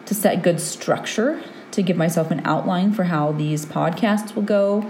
to 0.05 0.15
set 0.15 0.41
good 0.41 0.59
structure, 0.59 1.41
to 1.71 1.81
give 1.81 1.97
myself 1.97 2.31
an 2.31 2.41
outline 2.45 2.93
for 2.93 3.05
how 3.05 3.31
these 3.31 3.65
podcasts 3.65 4.35
will 4.35 4.43
go, 4.43 4.89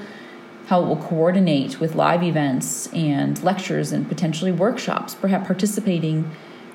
how 0.67 0.81
it 0.81 0.87
will 0.87 0.97
coordinate 0.97 1.79
with 1.79 1.95
live 1.95 2.23
events 2.23 2.87
and 2.93 3.41
lectures 3.43 3.91
and 3.91 4.07
potentially 4.07 4.51
workshops, 4.51 5.15
perhaps 5.15 5.45
participating 5.47 6.31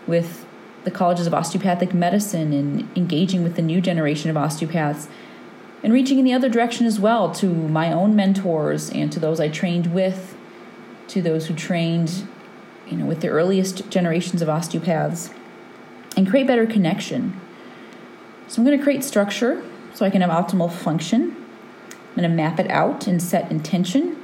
with 0.06 0.46
the 0.84 0.90
colleges 0.90 1.26
of 1.26 1.34
osteopathic 1.34 1.92
medicine 1.92 2.52
and 2.52 2.88
engaging 2.96 3.42
with 3.42 3.56
the 3.56 3.62
new 3.62 3.80
generation 3.80 4.30
of 4.30 4.36
osteopaths 4.36 5.08
and 5.82 5.92
reaching 5.92 6.18
in 6.18 6.24
the 6.24 6.32
other 6.32 6.48
direction 6.48 6.86
as 6.86 6.98
well 6.98 7.30
to 7.32 7.46
my 7.46 7.92
own 7.92 8.16
mentors 8.16 8.90
and 8.90 9.12
to 9.12 9.20
those 9.20 9.38
I 9.40 9.48
trained 9.48 9.92
with, 9.94 10.36
to 11.08 11.22
those 11.22 11.46
who 11.46 11.54
trained, 11.54 12.26
you 12.88 12.96
know, 12.96 13.06
with 13.06 13.20
the 13.20 13.28
earliest 13.28 13.88
generations 13.90 14.42
of 14.42 14.48
osteopaths 14.48 15.30
and 16.16 16.28
create 16.28 16.46
better 16.46 16.66
connection. 16.66 17.40
So 18.48 18.60
I'm 18.60 18.66
going 18.66 18.78
to 18.78 18.82
create 18.82 19.04
structure 19.04 19.62
so 19.92 20.06
I 20.06 20.10
can 20.10 20.22
have 20.22 20.30
optimal 20.30 20.72
function. 20.72 21.36
I'm 21.90 22.16
going 22.16 22.28
to 22.28 22.34
map 22.34 22.58
it 22.58 22.70
out 22.70 23.06
and 23.06 23.22
set 23.22 23.50
intention. 23.50 24.16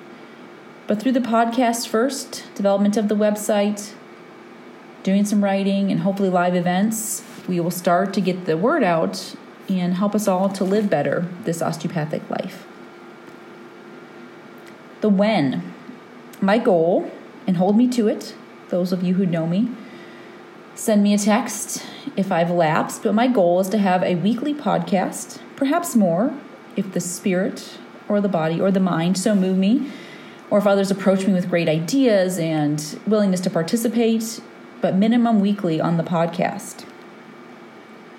But 0.87 1.01
through 1.01 1.13
the 1.13 1.21
podcast 1.21 1.89
first, 1.89 2.45
development 2.55 2.97
of 2.97 3.09
the 3.09 3.15
website, 3.15 3.93
doing 5.03 5.27
some 5.27 5.45
writing, 5.45 5.91
and 5.91 6.01
hopefully 6.01 6.31
live 6.31 6.55
events, 6.55 7.23
we 7.47 7.61
will 7.61 7.71
start 7.71 8.15
to 8.15 8.21
get 8.23 8.47
the 8.47 8.57
word 8.57 8.83
out 8.83 9.35
and 9.69 9.95
help 9.95 10.15
us 10.15 10.27
all 10.27 10.49
to 10.49 10.65
live 10.65 10.89
better 10.89 11.27
this 11.45 11.61
osteopathic 11.61 12.29
life. 12.31 12.67
The 15.03 15.11
when. 15.11 15.75
My 16.41 16.59
goal, 16.59 17.11
and 17.47 17.59
hold 17.59 17.77
me 17.77 17.89
to 17.89 18.09
it, 18.09 18.35
those 18.71 18.93
of 18.93 19.03
you 19.03 19.15
who 19.15 19.27
know 19.27 19.47
me, 19.47 19.69
send 20.75 21.03
me 21.03 21.15
a 21.15 21.19
text 21.19 21.85
if 22.17 22.33
I've 22.33 22.51
lapsed, 22.51 23.03
but 23.03 23.15
my 23.15 23.29
goal 23.29 23.61
is 23.61 23.69
to 23.71 23.79
have 23.79 24.03
a 24.03 24.17
weekly 24.17 24.55
podcast, 24.55 25.39
perhaps 25.57 25.95
more, 25.95 26.35
if 26.77 26.93
the 26.93 27.01
spirit 27.01 27.79
or 28.09 28.21
the 28.21 28.29
body 28.29 28.61
or 28.61 28.71
the 28.71 28.81
mind 28.81 29.17
so 29.17 29.35
move 29.35 29.57
me, 29.57 29.91
or 30.51 30.59
if 30.59 30.67
others 30.67 30.91
approach 30.91 31.27
me 31.27 31.33
with 31.33 31.49
great 31.49 31.69
ideas 31.69 32.39
and 32.39 32.99
willingness 33.07 33.41
to 33.41 33.51
participate, 33.51 34.41
but 34.81 34.95
minimum 34.95 35.41
weekly 35.41 35.81
on 35.81 35.97
the 35.97 36.03
podcast. 36.03 36.85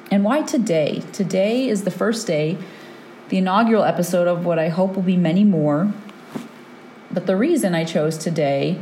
And 0.10 0.24
why 0.24 0.42
today? 0.42 1.04
Today 1.12 1.68
is 1.68 1.84
the 1.84 1.92
first 1.92 2.26
day, 2.26 2.58
the 3.30 3.38
inaugural 3.38 3.84
episode 3.84 4.28
of 4.28 4.46
what 4.46 4.60
I 4.60 4.70
hope 4.70 4.96
will 4.96 5.04
be 5.04 5.18
many 5.18 5.44
more. 5.44 5.94
But 7.12 7.26
the 7.26 7.36
reason 7.36 7.76
I 7.76 7.84
chose 7.84 8.18
today 8.18 8.80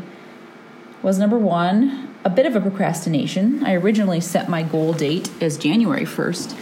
was 1.01 1.19
number 1.19 1.37
one, 1.37 2.12
a 2.25 2.29
bit 2.29 2.45
of 2.45 2.55
a 2.55 2.61
procrastination. 2.61 3.63
I 3.63 3.73
originally 3.73 4.21
set 4.21 4.49
my 4.49 4.63
goal 4.63 4.93
date 4.93 5.29
as 5.41 5.57
January 5.57 6.05
1st 6.05 6.57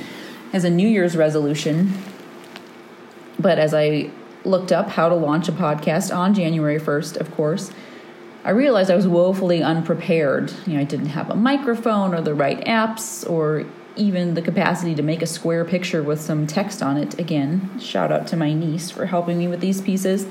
as 0.53 0.63
a 0.63 0.69
New 0.69 0.87
Year's 0.87 1.15
resolution. 1.15 1.93
But 3.39 3.59
as 3.59 3.73
I 3.73 4.09
looked 4.43 4.71
up 4.71 4.89
how 4.89 5.09
to 5.09 5.15
launch 5.15 5.47
a 5.47 5.51
podcast 5.51 6.15
on 6.15 6.33
January 6.33 6.79
1st, 6.79 7.17
of 7.17 7.31
course, 7.31 7.71
I 8.43 8.49
realized 8.49 8.89
I 8.89 8.95
was 8.95 9.07
woefully 9.07 9.61
unprepared. 9.61 10.51
You 10.65 10.73
know, 10.73 10.79
I 10.79 10.83
didn't 10.83 11.07
have 11.07 11.29
a 11.29 11.35
microphone 11.35 12.15
or 12.15 12.21
the 12.21 12.33
right 12.33 12.59
apps 12.65 13.29
or 13.29 13.65
even 13.95 14.33
the 14.33 14.41
capacity 14.41 14.95
to 14.95 15.03
make 15.03 15.21
a 15.21 15.27
square 15.27 15.63
picture 15.63 16.01
with 16.01 16.19
some 16.19 16.47
text 16.47 16.81
on 16.81 16.97
it. 16.97 17.19
Again, 17.19 17.79
shout 17.79 18.11
out 18.11 18.25
to 18.27 18.37
my 18.37 18.53
niece 18.53 18.89
for 18.89 19.05
helping 19.05 19.37
me 19.37 19.47
with 19.47 19.59
these 19.59 19.81
pieces. 19.81 20.25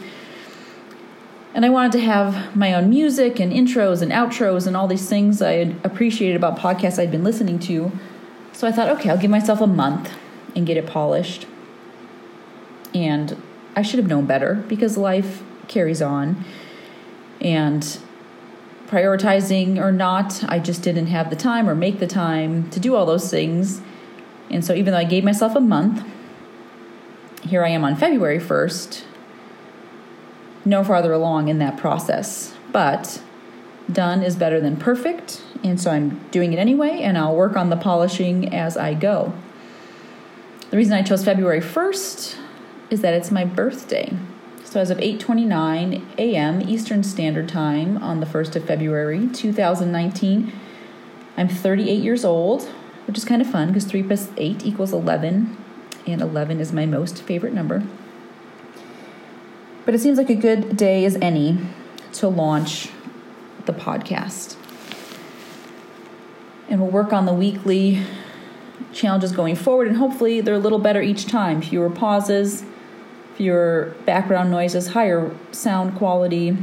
And 1.52 1.66
I 1.66 1.68
wanted 1.68 1.92
to 1.92 2.00
have 2.00 2.54
my 2.54 2.74
own 2.74 2.90
music 2.90 3.40
and 3.40 3.52
intros 3.52 4.02
and 4.02 4.12
outros 4.12 4.66
and 4.66 4.76
all 4.76 4.86
these 4.86 5.08
things 5.08 5.42
I 5.42 5.52
had 5.54 5.76
appreciated 5.84 6.36
about 6.36 6.58
podcasts 6.58 6.98
I'd 6.98 7.10
been 7.10 7.24
listening 7.24 7.58
to. 7.60 7.90
So 8.52 8.68
I 8.68 8.72
thought, 8.72 8.88
okay, 8.90 9.10
I'll 9.10 9.18
give 9.18 9.30
myself 9.30 9.60
a 9.60 9.66
month 9.66 10.12
and 10.54 10.64
get 10.66 10.76
it 10.76 10.86
polished. 10.86 11.46
And 12.94 13.40
I 13.74 13.82
should 13.82 13.98
have 13.98 14.08
known 14.08 14.26
better 14.26 14.64
because 14.68 14.96
life 14.96 15.42
carries 15.66 16.00
on. 16.00 16.44
And 17.40 17.98
prioritizing 18.86 19.78
or 19.78 19.90
not, 19.90 20.44
I 20.48 20.58
just 20.58 20.82
didn't 20.82 21.06
have 21.06 21.30
the 21.30 21.36
time 21.36 21.68
or 21.68 21.74
make 21.74 21.98
the 21.98 22.06
time 22.06 22.70
to 22.70 22.78
do 22.78 22.94
all 22.94 23.06
those 23.06 23.28
things. 23.30 23.80
And 24.50 24.64
so 24.64 24.74
even 24.74 24.92
though 24.92 24.98
I 24.98 25.04
gave 25.04 25.24
myself 25.24 25.56
a 25.56 25.60
month, 25.60 26.04
here 27.42 27.64
I 27.64 27.70
am 27.70 27.84
on 27.84 27.96
February 27.96 28.38
1st 28.38 29.04
no 30.70 30.82
farther 30.82 31.12
along 31.12 31.48
in 31.48 31.58
that 31.58 31.76
process. 31.76 32.54
But 32.72 33.20
done 33.92 34.22
is 34.22 34.36
better 34.36 34.60
than 34.60 34.76
perfect, 34.76 35.42
and 35.62 35.78
so 35.78 35.90
I'm 35.90 36.26
doing 36.30 36.52
it 36.52 36.58
anyway, 36.58 37.02
and 37.02 37.18
I'll 37.18 37.36
work 37.36 37.56
on 37.56 37.68
the 37.68 37.76
polishing 37.76 38.54
as 38.54 38.76
I 38.76 38.94
go. 38.94 39.34
The 40.70 40.76
reason 40.76 40.94
I 40.94 41.02
chose 41.02 41.24
February 41.24 41.60
1st 41.60 42.36
is 42.88 43.00
that 43.02 43.12
it's 43.12 43.30
my 43.30 43.44
birthday. 43.44 44.12
So 44.64 44.80
as 44.80 44.90
of 44.90 44.98
8:29 44.98 46.02
a.m. 46.16 46.62
Eastern 46.62 47.02
Standard 47.02 47.48
Time 47.48 47.98
on 47.98 48.20
the 48.20 48.26
1st 48.26 48.54
of 48.54 48.64
February 48.64 49.28
2019, 49.32 50.52
I'm 51.36 51.48
38 51.48 52.02
years 52.02 52.24
old, 52.24 52.68
which 53.08 53.18
is 53.18 53.24
kind 53.24 53.42
of 53.42 53.50
fun 53.50 53.68
because 53.68 53.84
3 53.84 54.04
plus 54.04 54.28
8 54.36 54.64
equals 54.64 54.92
11, 54.92 55.56
and 56.06 56.22
11 56.22 56.60
is 56.60 56.72
my 56.72 56.86
most 56.86 57.22
favorite 57.22 57.52
number. 57.52 57.82
But 59.90 59.96
it 59.96 60.02
seems 60.02 60.18
like 60.18 60.30
a 60.30 60.36
good 60.36 60.76
day 60.76 61.04
as 61.04 61.16
any 61.16 61.58
to 62.12 62.28
launch 62.28 62.90
the 63.66 63.72
podcast. 63.72 64.54
And 66.68 66.80
we'll 66.80 66.92
work 66.92 67.12
on 67.12 67.26
the 67.26 67.32
weekly 67.32 68.00
challenges 68.92 69.32
going 69.32 69.56
forward, 69.56 69.88
and 69.88 69.96
hopefully 69.96 70.40
they're 70.40 70.54
a 70.54 70.60
little 70.60 70.78
better 70.78 71.02
each 71.02 71.26
time. 71.26 71.60
Fewer 71.60 71.90
pauses, 71.90 72.64
fewer 73.34 73.92
background 74.06 74.52
noises, 74.52 74.86
higher 74.86 75.34
sound 75.50 75.96
quality, 75.96 76.56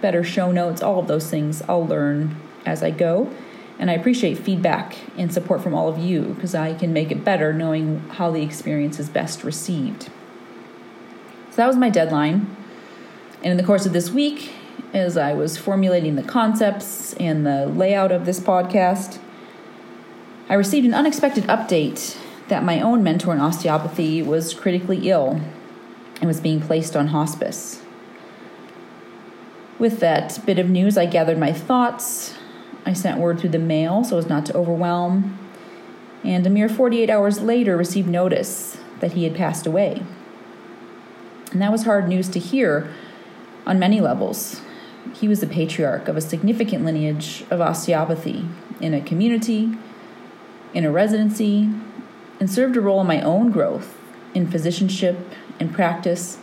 better 0.00 0.24
show 0.24 0.50
notes, 0.50 0.82
all 0.82 0.98
of 0.98 1.06
those 1.06 1.30
things 1.30 1.62
I'll 1.68 1.86
learn 1.86 2.34
as 2.66 2.82
I 2.82 2.90
go. 2.90 3.32
And 3.78 3.88
I 3.88 3.94
appreciate 3.94 4.36
feedback 4.36 4.96
and 5.16 5.32
support 5.32 5.62
from 5.62 5.74
all 5.74 5.86
of 5.86 5.96
you 5.96 6.22
because 6.34 6.56
I 6.56 6.74
can 6.74 6.92
make 6.92 7.12
it 7.12 7.24
better 7.24 7.52
knowing 7.52 8.00
how 8.14 8.32
the 8.32 8.42
experience 8.42 8.98
is 8.98 9.08
best 9.08 9.44
received. 9.44 10.10
That 11.62 11.68
was 11.68 11.76
my 11.76 11.90
deadline. 11.90 12.56
And 13.44 13.52
in 13.52 13.56
the 13.56 13.62
course 13.62 13.86
of 13.86 13.92
this 13.92 14.10
week, 14.10 14.50
as 14.92 15.16
I 15.16 15.32
was 15.32 15.56
formulating 15.56 16.16
the 16.16 16.24
concepts 16.24 17.14
and 17.20 17.46
the 17.46 17.66
layout 17.66 18.10
of 18.10 18.26
this 18.26 18.40
podcast, 18.40 19.20
I 20.48 20.54
received 20.54 20.84
an 20.84 20.92
unexpected 20.92 21.44
update 21.44 22.18
that 22.48 22.64
my 22.64 22.80
own 22.80 23.04
mentor 23.04 23.32
in 23.32 23.40
osteopathy 23.40 24.22
was 24.22 24.54
critically 24.54 25.08
ill 25.08 25.40
and 26.16 26.24
was 26.24 26.40
being 26.40 26.60
placed 26.60 26.96
on 26.96 27.06
hospice. 27.06 27.80
With 29.78 30.00
that 30.00 30.44
bit 30.44 30.58
of 30.58 30.68
news, 30.68 30.98
I 30.98 31.06
gathered 31.06 31.38
my 31.38 31.52
thoughts. 31.52 32.34
I 32.84 32.92
sent 32.92 33.20
word 33.20 33.38
through 33.38 33.50
the 33.50 33.60
mail 33.60 34.02
so 34.02 34.18
as 34.18 34.28
not 34.28 34.46
to 34.46 34.56
overwhelm, 34.56 35.38
and 36.24 36.44
a 36.44 36.50
mere 36.50 36.68
48 36.68 37.08
hours 37.08 37.40
later 37.40 37.76
received 37.76 38.08
notice 38.08 38.78
that 38.98 39.12
he 39.12 39.22
had 39.22 39.36
passed 39.36 39.64
away. 39.64 40.02
And 41.52 41.62
that 41.62 41.70
was 41.70 41.84
hard 41.84 42.08
news 42.08 42.28
to 42.30 42.38
hear 42.38 42.90
on 43.66 43.78
many 43.78 44.00
levels. 44.00 44.62
He 45.14 45.28
was 45.28 45.40
the 45.40 45.46
patriarch 45.46 46.08
of 46.08 46.16
a 46.16 46.20
significant 46.20 46.84
lineage 46.84 47.44
of 47.50 47.60
osteopathy 47.60 48.46
in 48.80 48.94
a 48.94 49.00
community, 49.00 49.72
in 50.74 50.84
a 50.84 50.90
residency, 50.90 51.70
and 52.40 52.50
served 52.50 52.76
a 52.76 52.80
role 52.80 53.00
in 53.00 53.06
my 53.06 53.20
own 53.20 53.50
growth 53.50 53.98
in 54.34 54.46
physicianship 54.46 55.22
and 55.60 55.72
practice 55.72 56.38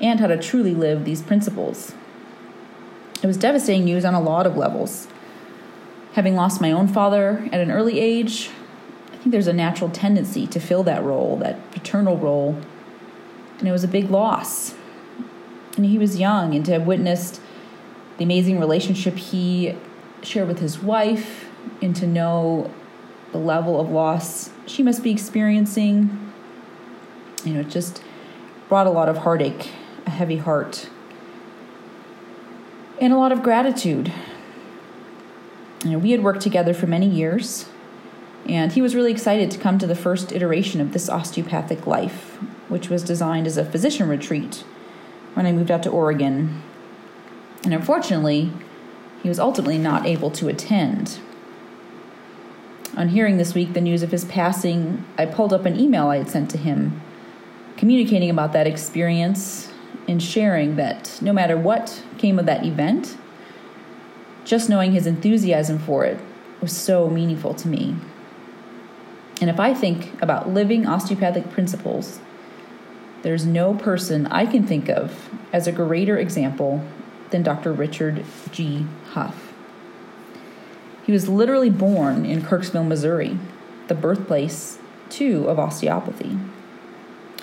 and 0.00 0.20
how 0.20 0.26
to 0.26 0.36
truly 0.36 0.74
live 0.74 1.04
these 1.04 1.22
principles. 1.22 1.94
It 3.22 3.26
was 3.26 3.36
devastating 3.36 3.84
news 3.84 4.04
on 4.04 4.14
a 4.14 4.20
lot 4.20 4.46
of 4.46 4.56
levels. 4.56 5.08
Having 6.12 6.36
lost 6.36 6.60
my 6.60 6.70
own 6.70 6.86
father 6.86 7.48
at 7.50 7.60
an 7.60 7.70
early 7.70 7.98
age, 7.98 8.50
I 9.12 9.16
think 9.16 9.32
there's 9.32 9.48
a 9.48 9.52
natural 9.52 9.90
tendency 9.90 10.46
to 10.46 10.60
fill 10.60 10.82
that 10.84 11.02
role, 11.02 11.36
that 11.38 11.70
paternal 11.72 12.16
role, 12.16 12.60
and 13.58 13.68
it 13.68 13.72
was 13.72 13.84
a 13.84 13.88
big 13.88 14.10
loss. 14.10 14.74
And 15.76 15.86
he 15.86 15.98
was 15.98 16.18
young, 16.18 16.54
and 16.54 16.64
to 16.66 16.72
have 16.72 16.86
witnessed 16.86 17.40
the 18.16 18.24
amazing 18.24 18.58
relationship 18.58 19.16
he 19.16 19.76
shared 20.22 20.48
with 20.48 20.58
his 20.58 20.82
wife, 20.82 21.48
and 21.80 21.94
to 21.96 22.06
know 22.06 22.72
the 23.32 23.38
level 23.38 23.80
of 23.80 23.90
loss 23.90 24.50
she 24.66 24.82
must 24.82 25.02
be 25.02 25.10
experiencing, 25.10 26.32
you 27.44 27.54
know, 27.54 27.60
it 27.60 27.68
just 27.68 28.02
brought 28.68 28.86
a 28.86 28.90
lot 28.90 29.08
of 29.08 29.18
heartache, 29.18 29.70
a 30.06 30.10
heavy 30.10 30.36
heart 30.36 30.88
and 33.00 33.12
a 33.12 33.16
lot 33.16 33.32
of 33.32 33.42
gratitude. 33.42 34.12
You 35.84 35.92
know, 35.92 35.98
we 35.98 36.10
had 36.10 36.22
worked 36.22 36.40
together 36.40 36.74
for 36.74 36.86
many 36.86 37.08
years, 37.08 37.66
and 38.48 38.72
he 38.72 38.82
was 38.82 38.94
really 38.94 39.12
excited 39.12 39.50
to 39.52 39.58
come 39.58 39.78
to 39.78 39.86
the 39.86 39.94
first 39.94 40.32
iteration 40.32 40.80
of 40.80 40.92
this 40.92 41.08
osteopathic 41.08 41.86
life, 41.86 42.38
which 42.68 42.88
was 42.88 43.02
designed 43.02 43.46
as 43.46 43.56
a 43.56 43.64
physician 43.64 44.08
retreat 44.08 44.64
when 45.34 45.46
I 45.46 45.52
moved 45.52 45.70
out 45.70 45.82
to 45.84 45.90
Oregon. 45.90 46.62
And 47.64 47.74
unfortunately, 47.74 48.52
he 49.22 49.28
was 49.28 49.38
ultimately 49.38 49.78
not 49.78 50.06
able 50.06 50.30
to 50.32 50.48
attend. 50.48 51.18
On 52.96 53.08
hearing 53.08 53.36
this 53.36 53.54
week 53.54 53.74
the 53.74 53.80
news 53.80 54.02
of 54.02 54.10
his 54.10 54.24
passing, 54.24 55.04
I 55.16 55.26
pulled 55.26 55.52
up 55.52 55.66
an 55.66 55.78
email 55.78 56.08
I 56.08 56.18
had 56.18 56.30
sent 56.30 56.50
to 56.50 56.58
him, 56.58 57.00
communicating 57.76 58.30
about 58.30 58.52
that 58.52 58.66
experience 58.66 59.72
and 60.08 60.22
sharing 60.22 60.76
that 60.76 61.18
no 61.20 61.32
matter 61.32 61.56
what 61.56 62.02
came 62.16 62.38
of 62.38 62.46
that 62.46 62.64
event, 62.64 63.16
just 64.44 64.68
knowing 64.68 64.92
his 64.92 65.06
enthusiasm 65.06 65.78
for 65.78 66.04
it 66.04 66.18
was 66.60 66.76
so 66.76 67.08
meaningful 67.08 67.54
to 67.54 67.68
me. 67.68 67.94
And 69.40 69.48
if 69.48 69.60
I 69.60 69.74
think 69.74 70.20
about 70.20 70.48
living 70.48 70.86
osteopathic 70.86 71.50
principles, 71.50 72.18
there's 73.22 73.44
no 73.44 73.74
person 73.74 74.26
I 74.26 74.46
can 74.46 74.66
think 74.66 74.88
of 74.88 75.30
as 75.52 75.66
a 75.66 75.72
greater 75.72 76.16
example 76.16 76.84
than 77.30 77.42
Dr. 77.42 77.72
Richard 77.72 78.24
G. 78.50 78.86
Huff. 79.10 79.52
He 81.04 81.12
was 81.12 81.28
literally 81.28 81.70
born 81.70 82.24
in 82.24 82.42
Kirksville, 82.42 82.86
Missouri, 82.86 83.38
the 83.88 83.94
birthplace, 83.94 84.78
too, 85.08 85.46
of 85.48 85.58
osteopathy. 85.58 86.38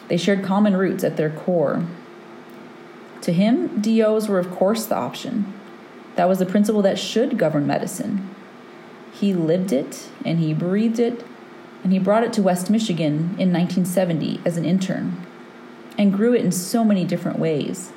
They 0.07 0.17
shared 0.17 0.43
common 0.43 0.77
roots 0.77 1.03
at 1.03 1.17
their 1.17 1.31
core 1.31 1.85
to 3.25 3.33
him, 3.33 3.81
DOs 3.81 4.29
were, 4.29 4.37
of 4.37 4.51
course, 4.51 4.85
the 4.85 4.95
option. 4.95 5.51
That 6.15 6.29
was 6.29 6.37
the 6.37 6.45
principle 6.45 6.83
that 6.83 6.99
should 6.99 7.39
govern 7.39 7.65
medicine. 7.65 8.29
He 9.11 9.33
lived 9.33 9.73
it 9.73 10.09
and 10.23 10.37
he 10.37 10.53
breathed 10.53 10.99
it, 10.99 11.25
and 11.83 11.91
he 11.91 11.97
brought 11.97 12.23
it 12.23 12.33
to 12.33 12.43
West 12.43 12.69
Michigan 12.69 13.33
in 13.39 13.51
1970 13.51 14.41
as 14.45 14.57
an 14.57 14.65
intern 14.65 15.25
and 15.97 16.13
grew 16.13 16.33
it 16.33 16.43
in 16.43 16.51
so 16.51 16.83
many 16.83 17.05
different 17.05 17.39
ways 17.39 17.91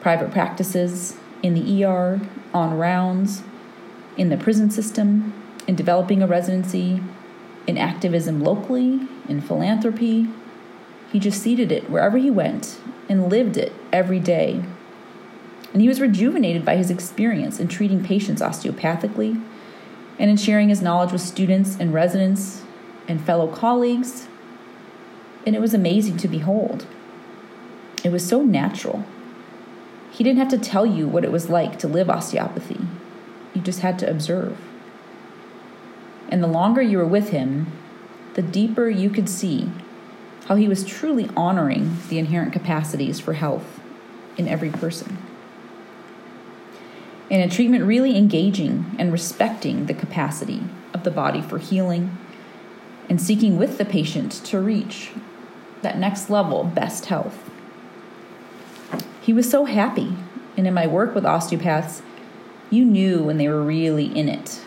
private 0.00 0.30
practices, 0.30 1.18
in 1.42 1.54
the 1.54 1.84
ER, 1.84 2.20
on 2.54 2.76
rounds, 2.78 3.42
in 4.16 4.30
the 4.30 4.36
prison 4.36 4.70
system, 4.70 5.32
in 5.66 5.74
developing 5.74 6.22
a 6.22 6.26
residency, 6.26 7.02
in 7.66 7.76
activism 7.76 8.42
locally, 8.42 9.06
in 9.28 9.40
philanthropy. 9.40 10.28
He 11.12 11.18
just 11.18 11.42
seeded 11.42 11.70
it 11.70 11.90
wherever 11.90 12.18
he 12.18 12.30
went 12.30 12.78
and 13.08 13.28
lived 13.28 13.56
it 13.56 13.72
every 13.92 14.20
day. 14.20 14.62
And 15.72 15.82
he 15.82 15.88
was 15.88 16.00
rejuvenated 16.00 16.64
by 16.64 16.76
his 16.76 16.90
experience 16.90 17.60
in 17.60 17.68
treating 17.68 18.04
patients 18.04 18.42
osteopathically 18.42 19.40
and 20.18 20.30
in 20.30 20.36
sharing 20.36 20.68
his 20.68 20.82
knowledge 20.82 21.12
with 21.12 21.20
students 21.20 21.76
and 21.78 21.94
residents 21.94 22.62
and 23.06 23.24
fellow 23.24 23.46
colleagues. 23.46 24.28
And 25.46 25.54
it 25.54 25.60
was 25.60 25.74
amazing 25.74 26.16
to 26.18 26.28
behold. 26.28 26.86
It 28.02 28.10
was 28.10 28.26
so 28.26 28.42
natural. 28.42 29.04
He 30.10 30.24
didn't 30.24 30.38
have 30.38 30.48
to 30.50 30.58
tell 30.58 30.86
you 30.86 31.06
what 31.06 31.24
it 31.24 31.32
was 31.32 31.50
like 31.50 31.78
to 31.80 31.88
live 31.88 32.10
osteopathy, 32.10 32.80
you 33.54 33.60
just 33.60 33.80
had 33.80 33.98
to 34.00 34.10
observe. 34.10 34.58
And 36.28 36.42
the 36.42 36.48
longer 36.48 36.80
you 36.80 36.98
were 36.98 37.06
with 37.06 37.30
him, 37.30 37.72
the 38.34 38.42
deeper 38.42 38.88
you 38.88 39.10
could 39.10 39.28
see 39.28 39.70
how 40.46 40.56
he 40.56 40.68
was 40.68 40.84
truly 40.84 41.28
honoring 41.36 41.98
the 42.08 42.18
inherent 42.18 42.52
capacities 42.52 43.20
for 43.20 43.34
health 43.34 43.80
in 44.36 44.48
every 44.48 44.70
person. 44.70 45.18
And 47.30 47.42
a 47.42 47.54
treatment 47.54 47.84
really 47.84 48.16
engaging 48.16 48.96
and 48.98 49.12
respecting 49.12 49.86
the 49.86 49.94
capacity 49.94 50.62
of 50.92 51.04
the 51.04 51.10
body 51.10 51.40
for 51.40 51.58
healing 51.58 52.16
and 53.08 53.20
seeking 53.20 53.58
with 53.58 53.78
the 53.78 53.84
patient 53.84 54.32
to 54.46 54.60
reach 54.60 55.10
that 55.82 55.98
next 55.98 56.30
level 56.30 56.64
best 56.64 57.06
health. 57.06 57.50
He 59.30 59.34
was 59.34 59.48
so 59.48 59.64
happy, 59.64 60.16
and 60.56 60.66
in 60.66 60.74
my 60.74 60.88
work 60.88 61.14
with 61.14 61.24
osteopaths, 61.24 62.02
you 62.68 62.84
knew 62.84 63.22
when 63.22 63.38
they 63.38 63.46
were 63.46 63.62
really 63.62 64.06
in 64.06 64.28
it 64.28 64.60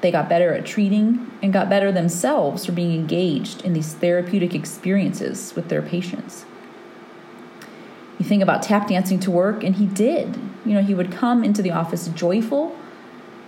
they 0.00 0.10
got 0.10 0.28
better 0.28 0.52
at 0.52 0.66
treating 0.66 1.30
and 1.40 1.52
got 1.52 1.70
better 1.70 1.92
themselves 1.92 2.66
for 2.66 2.72
being 2.72 2.92
engaged 2.92 3.64
in 3.64 3.72
these 3.72 3.94
therapeutic 3.94 4.52
experiences 4.52 5.54
with 5.54 5.68
their 5.68 5.80
patients. 5.80 6.44
You 8.18 8.24
think 8.24 8.42
about 8.42 8.64
tap 8.64 8.88
dancing 8.88 9.20
to 9.20 9.30
work, 9.30 9.62
and 9.62 9.76
he 9.76 9.86
did. 9.86 10.40
You 10.66 10.74
know, 10.74 10.82
he 10.82 10.96
would 10.96 11.12
come 11.12 11.44
into 11.44 11.62
the 11.62 11.70
office 11.70 12.08
joyful 12.08 12.76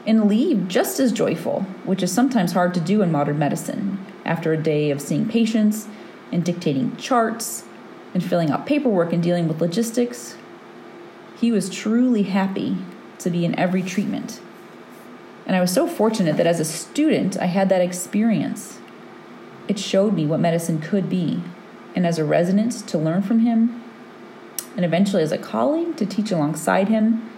and 0.06 0.28
leave 0.28 0.68
just 0.68 1.00
as 1.00 1.10
joyful, 1.10 1.62
which 1.84 2.04
is 2.04 2.12
sometimes 2.12 2.52
hard 2.52 2.72
to 2.74 2.80
do 2.80 3.02
in 3.02 3.10
modern 3.10 3.40
medicine 3.40 3.98
after 4.24 4.52
a 4.52 4.56
day 4.56 4.92
of 4.92 5.00
seeing 5.00 5.28
patients 5.28 5.88
and 6.30 6.44
dictating 6.44 6.96
charts 6.98 7.64
and 8.16 8.24
filling 8.24 8.50
out 8.50 8.64
paperwork 8.64 9.12
and 9.12 9.22
dealing 9.22 9.46
with 9.46 9.60
logistics. 9.60 10.36
He 11.38 11.52
was 11.52 11.68
truly 11.68 12.22
happy 12.24 12.78
to 13.18 13.28
be 13.28 13.44
in 13.44 13.56
every 13.58 13.82
treatment 13.82 14.40
and 15.46 15.54
I 15.54 15.60
was 15.60 15.72
so 15.72 15.86
fortunate 15.86 16.36
that 16.36 16.46
as 16.46 16.58
a 16.58 16.64
student, 16.64 17.38
I 17.38 17.46
had 17.46 17.68
that 17.68 17.80
experience. 17.80 18.80
It 19.68 19.78
showed 19.78 20.12
me 20.12 20.26
what 20.26 20.40
medicine 20.40 20.80
could 20.80 21.08
be. 21.08 21.40
And 21.94 22.04
as 22.04 22.18
a 22.18 22.24
resident, 22.24 22.72
to 22.88 22.98
learn 22.98 23.22
from 23.22 23.38
him, 23.38 23.82
and 24.74 24.84
eventually 24.84 25.22
as 25.22 25.32
a 25.32 25.38
colleague, 25.38 25.96
to 25.96 26.04
teach 26.04 26.32
alongside 26.32 26.88
him, 26.88 27.30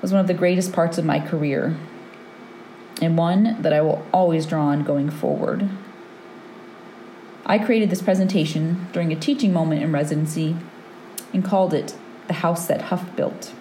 was 0.00 0.12
one 0.12 0.20
of 0.20 0.26
the 0.26 0.34
greatest 0.34 0.72
parts 0.72 0.96
of 0.98 1.04
my 1.04 1.20
career, 1.20 1.76
and 3.02 3.18
one 3.18 3.60
that 3.60 3.72
I 3.72 3.82
will 3.82 4.04
always 4.12 4.46
draw 4.46 4.66
on 4.66 4.82
going 4.82 5.10
forward. 5.10 5.68
I 7.46 7.58
created 7.58 7.90
this 7.90 8.02
presentation 8.02 8.88
during 8.92 9.12
a 9.12 9.16
teaching 9.16 9.52
moment 9.52 9.82
in 9.82 9.92
residency 9.92 10.56
and 11.32 11.44
called 11.44 11.74
it 11.74 11.94
The 12.26 12.34
House 12.34 12.66
That 12.66 12.82
Huff 12.82 13.14
Built. 13.16 13.52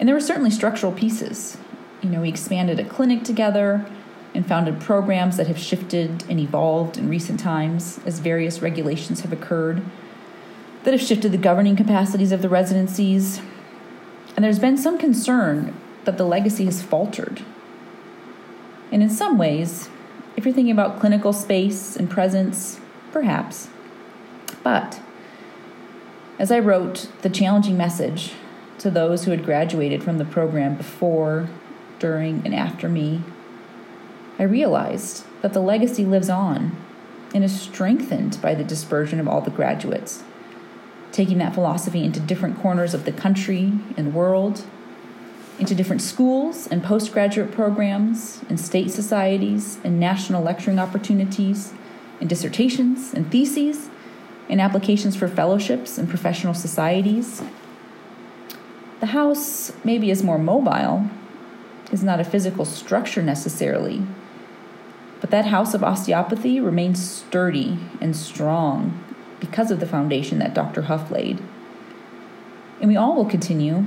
And 0.00 0.08
there 0.08 0.16
were 0.16 0.20
certainly 0.20 0.50
structural 0.50 0.92
pieces, 0.92 1.56
You 2.02 2.10
know, 2.10 2.22
we 2.22 2.28
expanded 2.28 2.80
a 2.80 2.84
clinic 2.84 3.22
together 3.22 3.86
and 4.34 4.44
founded 4.46 4.80
programs 4.80 5.36
that 5.36 5.46
have 5.46 5.58
shifted 5.58 6.24
and 6.28 6.40
evolved 6.40 6.96
in 6.96 7.08
recent 7.08 7.38
times 7.38 8.00
as 8.04 8.18
various 8.18 8.60
regulations 8.60 9.20
have 9.20 9.32
occurred 9.32 9.82
that 10.84 10.92
have 10.92 11.00
shifted 11.00 11.30
the 11.30 11.38
governing 11.38 11.76
capacities 11.76 12.32
of 12.32 12.42
the 12.42 12.48
residencies. 12.48 13.40
And 14.34 14.44
there's 14.44 14.58
been 14.58 14.76
some 14.76 14.98
concern 14.98 15.76
that 16.04 16.18
the 16.18 16.24
legacy 16.24 16.64
has 16.64 16.82
faltered. 16.82 17.42
And 18.90 19.02
in 19.02 19.10
some 19.10 19.38
ways, 19.38 19.88
if 20.36 20.44
you're 20.44 20.54
thinking 20.54 20.72
about 20.72 21.00
clinical 21.00 21.32
space 21.32 21.96
and 21.96 22.10
presence, 22.10 22.80
perhaps. 23.12 23.68
But 24.62 25.00
as 26.38 26.50
I 26.50 26.58
wrote 26.58 27.08
the 27.22 27.30
challenging 27.30 27.76
message 27.76 28.32
to 28.78 28.90
those 28.90 29.24
who 29.24 29.30
had 29.30 29.44
graduated 29.44 30.02
from 30.02 30.18
the 30.18 30.24
program 30.24 30.76
before, 30.76 31.48
during, 31.98 32.42
and 32.44 32.54
after 32.54 32.88
me, 32.88 33.22
I 34.38 34.44
realized 34.44 35.24
that 35.42 35.52
the 35.52 35.60
legacy 35.60 36.04
lives 36.04 36.28
on 36.28 36.76
and 37.34 37.44
is 37.44 37.60
strengthened 37.60 38.40
by 38.42 38.54
the 38.54 38.64
dispersion 38.64 39.20
of 39.20 39.28
all 39.28 39.40
the 39.40 39.50
graduates, 39.50 40.24
taking 41.12 41.38
that 41.38 41.54
philosophy 41.54 42.02
into 42.02 42.18
different 42.18 42.58
corners 42.58 42.94
of 42.94 43.04
the 43.04 43.12
country 43.12 43.72
and 43.96 44.14
world, 44.14 44.64
into 45.58 45.74
different 45.74 46.02
schools 46.02 46.66
and 46.66 46.82
postgraduate 46.82 47.52
programs, 47.52 48.42
and 48.48 48.58
state 48.58 48.90
societies, 48.90 49.78
and 49.84 50.00
national 50.00 50.42
lecturing 50.42 50.78
opportunities, 50.78 51.72
and 52.20 52.28
dissertations 52.28 53.12
and 53.12 53.30
theses, 53.30 53.88
and 54.48 54.60
applications 54.60 55.16
for 55.16 55.28
fellowships 55.28 55.98
and 55.98 56.08
professional 56.08 56.54
societies. 56.54 57.42
The 59.00 59.06
house 59.06 59.72
maybe 59.84 60.10
is 60.10 60.22
more 60.22 60.38
mobile, 60.38 61.08
is 61.90 62.02
not 62.02 62.20
a 62.20 62.24
physical 62.24 62.64
structure 62.64 63.22
necessarily, 63.22 64.02
but 65.20 65.30
that 65.30 65.46
house 65.46 65.74
of 65.74 65.84
osteopathy 65.84 66.60
remains 66.60 67.04
sturdy 67.08 67.78
and 68.00 68.16
strong 68.16 69.02
because 69.40 69.70
of 69.70 69.80
the 69.80 69.86
foundation 69.86 70.38
that 70.38 70.54
Dr. 70.54 70.82
Huff 70.82 71.10
laid. 71.10 71.40
And 72.80 72.88
we 72.88 72.96
all 72.96 73.14
will 73.14 73.24
continue, 73.24 73.84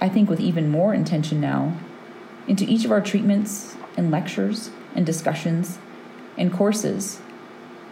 I 0.00 0.08
think 0.08 0.28
with 0.28 0.40
even 0.40 0.70
more 0.70 0.92
intention 0.94 1.40
now, 1.40 1.76
into 2.46 2.64
each 2.64 2.84
of 2.84 2.92
our 2.92 3.00
treatments 3.00 3.76
and 3.96 4.10
lectures 4.10 4.70
and 4.94 5.06
discussions 5.06 5.78
and 6.36 6.52
courses 6.52 7.20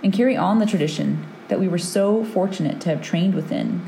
and 0.02 0.12
carry 0.12 0.36
on 0.36 0.58
the 0.58 0.66
tradition 0.66 1.26
that 1.48 1.60
we 1.60 1.68
were 1.68 1.78
so 1.78 2.24
fortunate 2.24 2.80
to 2.80 2.88
have 2.88 3.02
trained 3.02 3.34
within 3.34 3.80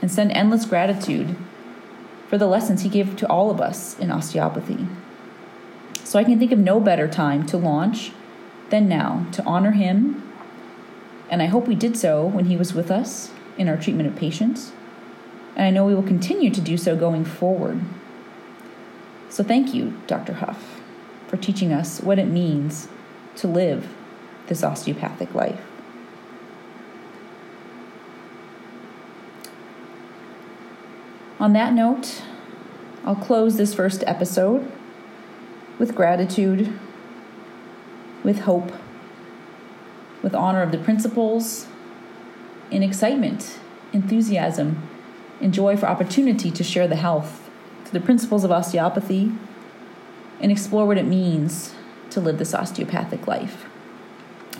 and 0.00 0.10
send 0.10 0.32
endless 0.32 0.64
gratitude 0.64 1.36
for 2.28 2.38
the 2.38 2.46
lessons 2.46 2.82
he 2.82 2.88
gave 2.88 3.16
to 3.16 3.28
all 3.28 3.50
of 3.50 3.60
us 3.60 3.98
in 3.98 4.10
osteopathy. 4.10 4.86
So 6.04 6.18
I 6.18 6.24
can 6.24 6.38
think 6.38 6.52
of 6.52 6.58
no 6.58 6.80
better 6.80 7.08
time 7.08 7.46
to 7.46 7.56
launch 7.56 8.12
than 8.70 8.88
now 8.88 9.26
to 9.32 9.44
honor 9.44 9.72
him. 9.72 10.22
And 11.28 11.42
I 11.42 11.46
hope 11.46 11.66
we 11.66 11.74
did 11.74 11.96
so 11.96 12.24
when 12.24 12.46
he 12.46 12.56
was 12.56 12.74
with 12.74 12.90
us 12.90 13.30
in 13.58 13.68
our 13.68 13.76
treatment 13.76 14.08
of 14.08 14.16
patients. 14.16 14.72
And 15.56 15.64
I 15.66 15.70
know 15.70 15.86
we 15.86 15.94
will 15.94 16.02
continue 16.02 16.50
to 16.50 16.60
do 16.60 16.76
so 16.76 16.94
going 16.94 17.24
forward. 17.24 17.80
So 19.30 19.42
thank 19.42 19.74
you, 19.74 19.98
Dr. 20.06 20.34
Huff, 20.34 20.80
for 21.28 21.36
teaching 21.36 21.72
us 21.72 22.00
what 22.00 22.18
it 22.18 22.26
means 22.26 22.88
to 23.36 23.48
live 23.48 23.88
this 24.48 24.62
osteopathic 24.62 25.34
life. 25.34 25.60
On 31.38 31.52
that 31.52 31.72
note, 31.72 32.22
I'll 33.04 33.16
close 33.16 33.56
this 33.56 33.74
first 33.74 34.02
episode 34.06 34.70
with 35.78 35.94
gratitude, 35.94 36.78
with 38.24 38.40
hope, 38.40 38.72
with 40.22 40.34
honor 40.34 40.62
of 40.62 40.72
the 40.72 40.78
principles, 40.78 41.66
in 42.70 42.82
excitement, 42.82 43.58
enthusiasm, 43.92 44.82
and 45.40 45.52
joy 45.52 45.76
for 45.76 45.86
opportunity 45.86 46.50
to 46.50 46.64
share 46.64 46.88
the 46.88 46.96
health 46.96 47.48
to 47.84 47.92
the 47.92 48.00
principles 48.00 48.44
of 48.44 48.50
osteopathy 48.50 49.32
and 50.40 50.52
explore 50.52 50.86
what 50.86 50.98
it 50.98 51.06
means 51.06 51.74
to 52.10 52.20
live 52.20 52.38
this 52.38 52.54
osteopathic 52.54 53.26
life. 53.26 53.66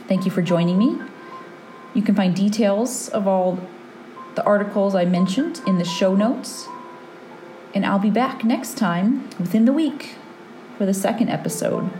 Thank 0.08 0.24
you 0.24 0.30
for 0.30 0.42
joining 0.42 0.78
me. 0.78 0.98
You 1.94 2.02
can 2.02 2.14
find 2.14 2.34
details 2.34 3.08
of 3.08 3.26
all 3.26 3.58
the 4.34 4.44
articles 4.44 4.94
I 4.94 5.04
mentioned 5.04 5.60
in 5.66 5.78
the 5.78 5.84
show 5.84 6.14
notes. 6.14 6.68
And 7.74 7.84
I'll 7.84 7.98
be 7.98 8.10
back 8.10 8.44
next 8.44 8.76
time 8.76 9.28
within 9.38 9.64
the 9.64 9.72
week 9.72 10.14
for 10.78 10.86
the 10.86 10.94
second 10.94 11.30
episode 11.30 11.90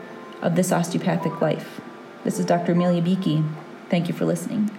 of 0.43 0.55
This 0.55 0.71
Osteopathic 0.71 1.41
Life. 1.41 1.81
This 2.25 2.39
is 2.39 2.47
Dr. 2.47 2.73
Amelia 2.73 3.03
Beakey. 3.03 3.45
Thank 3.89 4.09
you 4.09 4.15
for 4.15 4.25
listening. 4.25 4.71